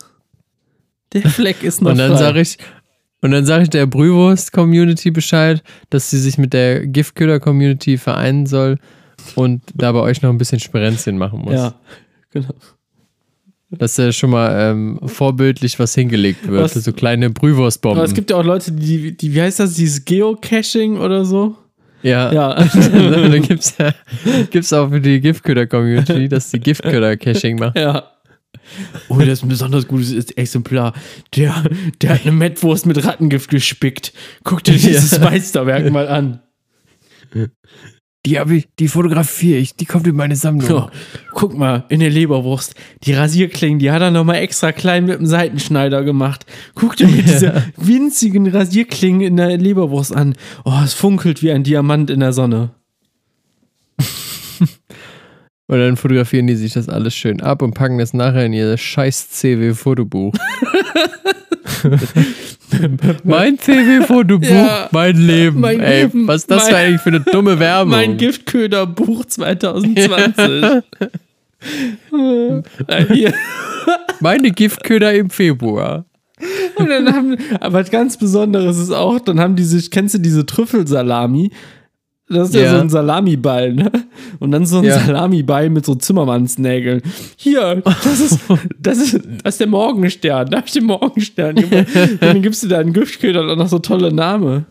[1.14, 2.58] Der Fleck ist noch Und dann sage ich,
[3.22, 8.78] und dann sage ich der Brühwurst-Community Bescheid, dass sie sich mit der Giftköder-Community vereinen soll
[9.36, 11.54] und da bei euch noch ein bisschen Sperenzien machen muss.
[11.54, 11.74] Ja,
[12.32, 12.54] genau.
[13.70, 16.64] Dass da schon mal ähm, vorbildlich was hingelegt wird.
[16.64, 17.98] Was- so kleine Brühwurstbomben.
[18.00, 21.56] Aber es gibt ja auch Leute, die, die wie heißt das, dieses Geocaching oder so?
[22.04, 22.32] ja.
[22.32, 22.54] Ja.
[22.64, 23.92] da gibt es ja,
[24.52, 27.74] gibt's auch für die Giftköder-Community, dass die Giftköder-Caching machen.
[27.78, 28.04] Ja.
[29.10, 30.94] Oh, das ist ein besonders gutes Exemplar.
[31.36, 31.64] Der,
[32.02, 34.14] der hat eine Mettwurst mit Rattengift gespickt.
[34.44, 36.42] Guck dir dieses Meisterwerk mal an.
[38.26, 40.68] Die habe ich, die fotografiere ich, die kommt in meine Sammlung.
[40.68, 40.90] So,
[41.32, 42.76] guck mal, in der Leberwurst.
[43.04, 46.46] Die Rasierklingen, die hat er nochmal extra klein mit dem Seitenschneider gemacht.
[46.76, 50.36] Guck dir mal diese winzigen Rasierklingen in der Leberwurst an.
[50.66, 52.72] Oh, es funkelt wie ein Diamant in der Sonne.
[55.70, 58.78] Und dann fotografieren die sich das alles schön ab und packen das nachher in ihr
[58.78, 60.34] scheiß CW-Fotobuch.
[63.24, 65.60] mein CW-Fotobuch, Ja, mein Leben.
[65.60, 67.92] mein Ey, Leben, was ist das mein- für eigentlich für eine dumme Werbung?
[67.92, 70.84] Mein Giftköderbuch 2020.
[72.88, 73.34] Äh, Hier.
[74.20, 76.06] Meine Giftköder im Februar.
[76.76, 80.20] Und dann haben, aber was ganz Besonderes ist auch, dann haben die sich, kennst du
[80.20, 81.52] diese Trüffelsalami?
[82.30, 82.72] Das ist ja, Ja.
[82.72, 83.90] so ein Salamiball, ne?
[84.40, 85.00] Und dann so ein Ja.
[85.00, 87.02] Salamiball mit so Zimmermannsnägeln.
[87.38, 88.40] Hier, das ist,
[88.80, 89.14] das ist,
[89.44, 90.50] das ist der Morgenstern.
[90.50, 91.88] Da hab ich den Morgenstern gemacht.
[91.96, 94.66] Und dann gibst du da einen Giftköder und auch noch so tolle Name.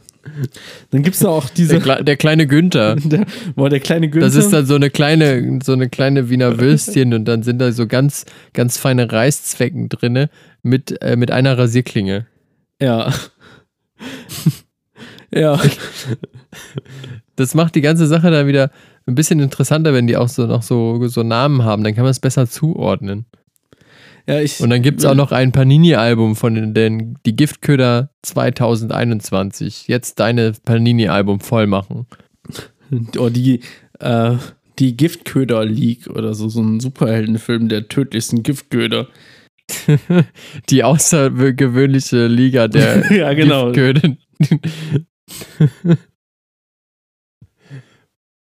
[0.90, 2.96] Dann gibt's da auch diese, Der, der kleine Günther.
[3.04, 4.26] der, boah, der kleine Günther.
[4.26, 7.72] Das ist dann so eine kleine, so eine kleine Wiener Würstchen und dann sind da
[7.72, 10.28] so ganz, ganz feine Reißzwecken drinne
[10.62, 12.26] mit, äh, mit einer Rasierklinge.
[12.82, 13.14] ja.
[15.32, 15.58] ja.
[17.36, 18.70] Das macht die ganze Sache dann wieder
[19.06, 21.84] ein bisschen interessanter, wenn die auch so noch so, so Namen haben.
[21.84, 23.26] Dann kann man es besser zuordnen.
[24.26, 28.10] ja ich, Und dann gibt es auch noch ein Panini-Album von den, den die Giftköder
[28.22, 29.86] 2021.
[29.88, 32.06] Jetzt deine Panini-Album voll machen.
[33.18, 33.62] Oh, die,
[33.98, 34.36] äh,
[34.78, 39.08] die Giftköder League oder so, so ein Superheldenfilm der tödlichsten Giftköder.
[40.70, 43.72] Die außergewöhnliche Liga der ja, genau.
[43.72, 44.16] Giftköder.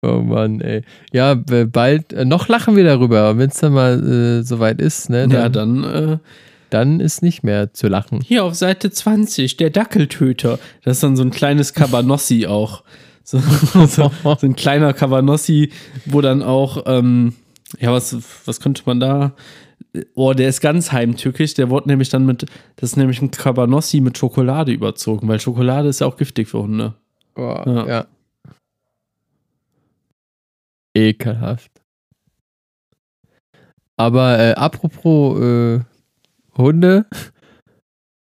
[0.07, 0.83] Oh Mann, ey.
[1.13, 5.23] Ja, bald, äh, noch lachen wir darüber, wenn es dann mal äh, soweit ist, ne?
[5.29, 6.19] Dann, Ja, dann äh,
[6.71, 8.21] dann ist nicht mehr zu lachen.
[8.23, 10.59] hier auf Seite 20, der Dackeltöter.
[10.83, 12.83] Das ist dann so ein kleines Cabanossi auch.
[13.29, 15.71] So, so, so ein kleiner Cabanossi,
[16.05, 17.33] wo dann auch, ähm,
[17.81, 19.33] ja, was, was könnte man da?
[20.15, 21.55] Oh, der ist ganz heimtückisch.
[21.55, 22.47] Der wurde nämlich dann mit,
[22.77, 26.63] das ist nämlich ein Cabanossi mit Schokolade überzogen, weil Schokolade ist ja auch giftig für
[26.63, 26.95] Hunde.
[27.35, 27.87] Boah, Ja.
[27.89, 28.07] ja.
[30.97, 31.71] Ekelhaft.
[33.99, 35.81] Aber äh, apropos äh,
[36.57, 37.07] Hunde,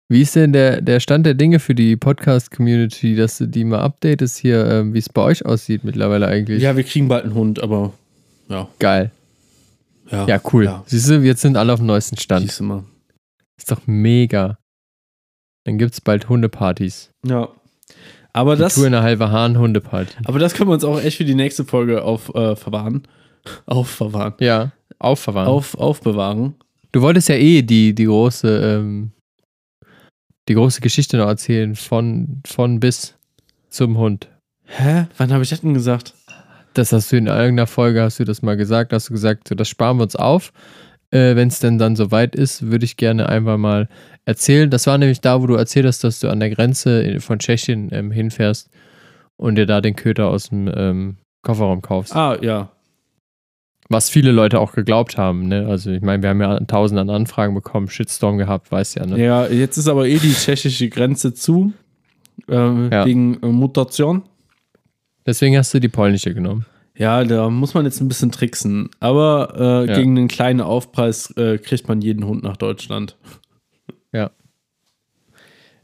[0.10, 3.80] wie ist denn der, der Stand der Dinge für die Podcast-Community, dass du die mal
[3.82, 6.62] updatest hier, ähm, wie es bei euch aussieht mittlerweile eigentlich?
[6.62, 7.94] Ja, wir kriegen bald einen Hund, aber
[8.48, 8.68] ja.
[8.80, 9.12] Geil.
[10.12, 10.66] Ja, Ja, cool.
[10.66, 12.46] Ja, Siehst du, jetzt sind alle auf dem neuesten Stand.
[12.46, 12.84] siehst du mal.
[13.58, 14.60] Ist doch mega.
[15.66, 17.10] Dann gibt es bald Hundepartys.
[17.26, 17.50] Ja.
[18.36, 20.14] Aber das, Tour in der halbe Hahn Hundeparty.
[20.26, 23.04] aber das können wir uns auch echt für die nächste Folge auf, äh, verwahren.
[23.66, 24.34] Aufverwahren.
[24.40, 25.48] Ja, aufverwahren.
[25.48, 26.56] Auf, aufbewahren.
[26.92, 29.12] Du wolltest ja eh die, die große, ähm,
[30.50, 33.16] die große Geschichte noch erzählen, von, von bis
[33.70, 34.28] zum Hund.
[34.66, 35.08] Hä?
[35.16, 36.14] Wann habe ich das denn gesagt?
[36.74, 39.56] Das hast du in irgendeiner Folge, hast du das mal gesagt, hast du gesagt, so,
[39.56, 40.52] das sparen wir uns auf.
[41.16, 43.88] Äh, Wenn es denn dann soweit ist, würde ich gerne einfach mal
[44.26, 44.70] erzählen.
[44.70, 47.90] Das war nämlich da, wo du erzählt hast, dass du an der Grenze von Tschechien
[47.92, 48.70] ähm, hinfährst
[49.38, 52.16] und dir da den Köter aus dem ähm, Kofferraum kaufst.
[52.16, 52.70] Ah, ja.
[53.88, 55.48] Was viele Leute auch geglaubt haben.
[55.48, 55.68] Ne?
[55.68, 59.06] Also ich meine, wir haben ja tausend an Anfragen bekommen, Shitstorm gehabt, weißt ja.
[59.06, 59.24] Ne?
[59.24, 61.72] Ja, jetzt ist aber eh die tschechische Grenze zu.
[62.50, 63.06] Ähm, Ja.
[63.06, 64.24] Wegen äh, Mutation.
[65.26, 66.66] Deswegen hast du die polnische genommen.
[66.98, 68.90] Ja, da muss man jetzt ein bisschen tricksen.
[69.00, 69.54] Aber
[69.86, 69.96] äh, Ja.
[69.98, 73.18] gegen einen kleinen Aufpreis äh, kriegt man jeden Hund nach Deutschland.
[74.14, 74.32] Ja.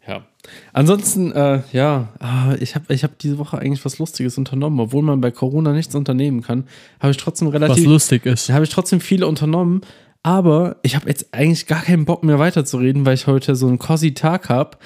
[0.08, 0.26] Ja.
[0.74, 4.80] Ansonsten, äh, ja, ah, ich habe ich hab diese Woche eigentlich was Lustiges unternommen.
[4.80, 6.66] Obwohl man bei Corona nichts unternehmen kann,
[7.00, 8.50] habe ich trotzdem relativ lustig ist.
[8.50, 9.82] Da habe ich trotzdem viele unternommen.
[10.24, 13.80] Aber ich habe jetzt eigentlich gar keinen Bock mehr weiterzureden, weil ich heute so einen
[13.80, 14.78] cozy Tag habe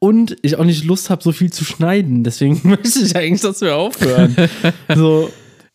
[0.00, 2.24] und ich auch nicht Lust habe, so viel zu schneiden.
[2.24, 4.34] Deswegen möchte ich eigentlich, dass wir aufhören.
[4.94, 5.30] so,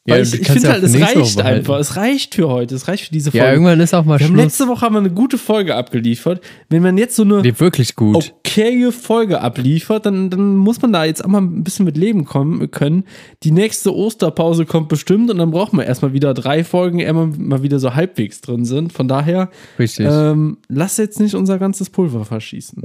[0.08, 1.80] Ja, ich, ich finde ja halt, es reicht einfach.
[1.80, 2.76] Es reicht für heute.
[2.76, 3.44] Es reicht für diese Folge.
[3.44, 4.44] Ja, irgendwann ist auch mal wir haben Schluss.
[4.46, 6.42] letzte Woche haben wir eine gute Folge abgeliefert.
[6.70, 8.16] Wenn man jetzt so eine Nee, wirklich gut.
[8.46, 12.24] okaye Folge abliefert, dann, dann muss man da jetzt auch mal ein bisschen mit leben
[12.24, 13.06] kommen können.
[13.42, 17.26] Die nächste Osterpause kommt bestimmt und dann brauchen wir erstmal wieder drei Folgen, ehe wir
[17.26, 18.94] mal wieder so halbwegs drin sind.
[18.94, 19.50] Von daher,
[19.80, 20.06] Richtig.
[20.08, 22.84] ähm, lass jetzt nicht unser ganzes Pulver verschießen.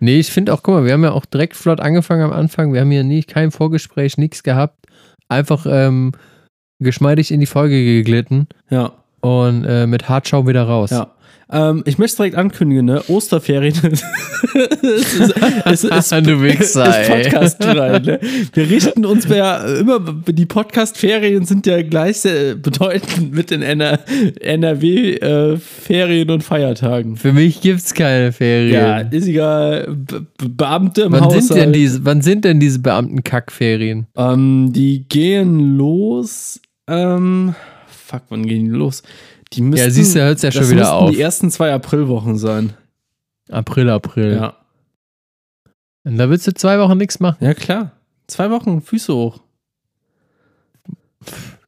[0.00, 2.72] Nee, ich finde auch, guck mal, wir haben ja auch direkt flott angefangen am Anfang.
[2.72, 4.86] Wir haben hier nie, kein Vorgespräch, nichts gehabt.
[5.28, 6.12] Einfach ähm,
[6.78, 10.90] geschmeidig in die Folge geglitten Ja, und äh, mit Hartschau wieder raus.
[10.90, 11.10] ja.
[11.48, 13.02] Ähm, ich möchte direkt ankündigen, ne?
[13.06, 13.72] Osterferien.
[14.82, 17.08] es ist, es ist, Du Wichser, ist.
[17.08, 18.18] Podcast rein, ne?
[18.52, 23.62] Wir richten uns ja immer, die Podcast-Ferien sind ja gleich äh, bedeutend mit den
[25.06, 27.16] NRW-Ferien und Feiertagen.
[27.16, 28.74] Für mich gibt's keine Ferien.
[28.74, 29.86] Ja, ist egal.
[29.96, 31.44] Be- Beamte im wann, Haushalt.
[31.44, 34.06] sind denn diese, wann sind denn diese Beamten-Kackferien?
[34.16, 36.60] Ähm, die gehen los.
[36.88, 37.54] Ähm,
[37.86, 39.02] fuck, wann gehen die los?
[39.52, 41.10] Die müssen, Ja, siehst du, hört's ja schon wieder auf.
[41.10, 42.74] die ersten zwei Aprilwochen sein.
[43.50, 44.34] April, April.
[44.36, 44.56] Ja.
[46.04, 47.38] Und da willst du zwei Wochen nichts machen.
[47.44, 47.92] Ja, klar.
[48.28, 49.40] Zwei Wochen, Füße hoch.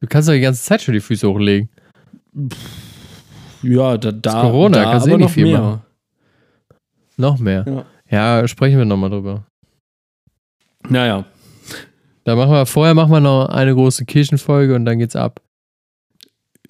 [0.01, 1.69] Du kannst doch die ganze Zeit schon die Füße hochlegen.
[3.61, 5.59] Ja, da, da Corona, da kannst du eh nicht noch viel mehr.
[5.61, 5.81] machen.
[7.17, 7.65] Noch mehr.
[7.67, 8.39] Ja.
[8.41, 9.45] Ja, sprechen wir nochmal drüber.
[10.87, 11.25] Naja.
[12.29, 15.41] Da machen wir, vorher machen wir noch eine große Kirchenfolge und dann geht's ab.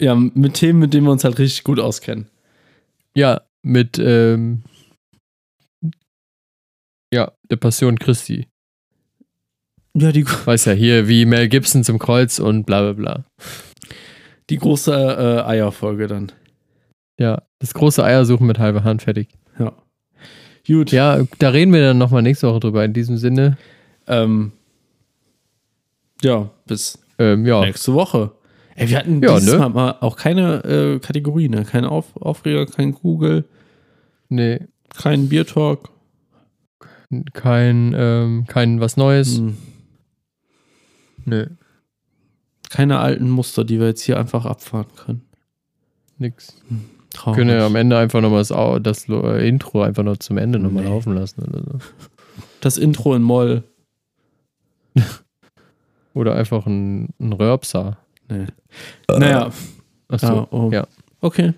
[0.00, 2.30] Ja, mit Themen, mit denen wir uns halt richtig gut auskennen.
[3.14, 4.62] Ja, mit, ähm,
[7.12, 8.46] ja, der Passion Christi.
[9.94, 13.24] Ja, die, Weiß ja, hier wie Mel Gibson zum Kreuz und bla bla bla.
[14.48, 16.32] die große äh, Eierfolge dann.
[17.18, 19.28] Ja, das große Eiersuchen mit halber Hand fertig.
[19.58, 19.74] Ja.
[20.66, 20.90] Gut.
[20.90, 22.82] Ja, da reden wir dann nochmal nächste Woche drüber.
[22.82, 23.58] In diesem Sinne,
[24.06, 24.52] Ähm,
[26.22, 28.32] ja, bis ähm, ja, nächste Woche.
[28.76, 29.68] Ey, wir hatten Ja, dieses ne?
[29.68, 31.64] Mal auch keine äh, Kategorie, ne?
[31.64, 33.44] Kein Auf Aufreger, kein Google,
[34.28, 34.60] nee,
[34.96, 35.90] kein Biertalk.
[37.32, 39.38] kein, ähm, kein was Neues.
[39.38, 39.56] Hm.
[41.26, 41.46] Nö,
[42.70, 45.22] Keine alten Muster, die wir jetzt hier einfach abfahren können.
[46.18, 46.56] nix.
[47.12, 47.36] Traurig.
[47.38, 48.48] Können ja am Ende einfach nochmal das,
[48.82, 50.90] das äh, Intro einfach noch zum Ende nochmal Nee.
[50.90, 51.78] laufen lassen oder so.
[52.60, 53.64] Das Intro in Moll.
[56.14, 57.98] Oder einfach ein, ein Röpser.
[58.28, 58.46] Nee.
[59.08, 59.50] Naja,
[60.08, 60.26] Achso.
[60.26, 60.70] ja, oh.
[60.72, 60.86] ja.
[61.20, 61.52] okay.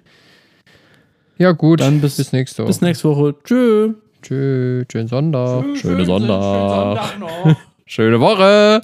[1.39, 1.81] Ja, gut.
[1.81, 2.69] Dann bis- bis nächste Woche.
[2.69, 3.35] Bis nächste Woche.
[3.45, 3.95] Tschö.
[4.23, 5.63] Tschö, schönen Sonntag.
[5.65, 6.97] Schönen Schöne Sonntag.
[7.19, 7.57] Sonntag noch.
[7.87, 8.83] Schöne Woche.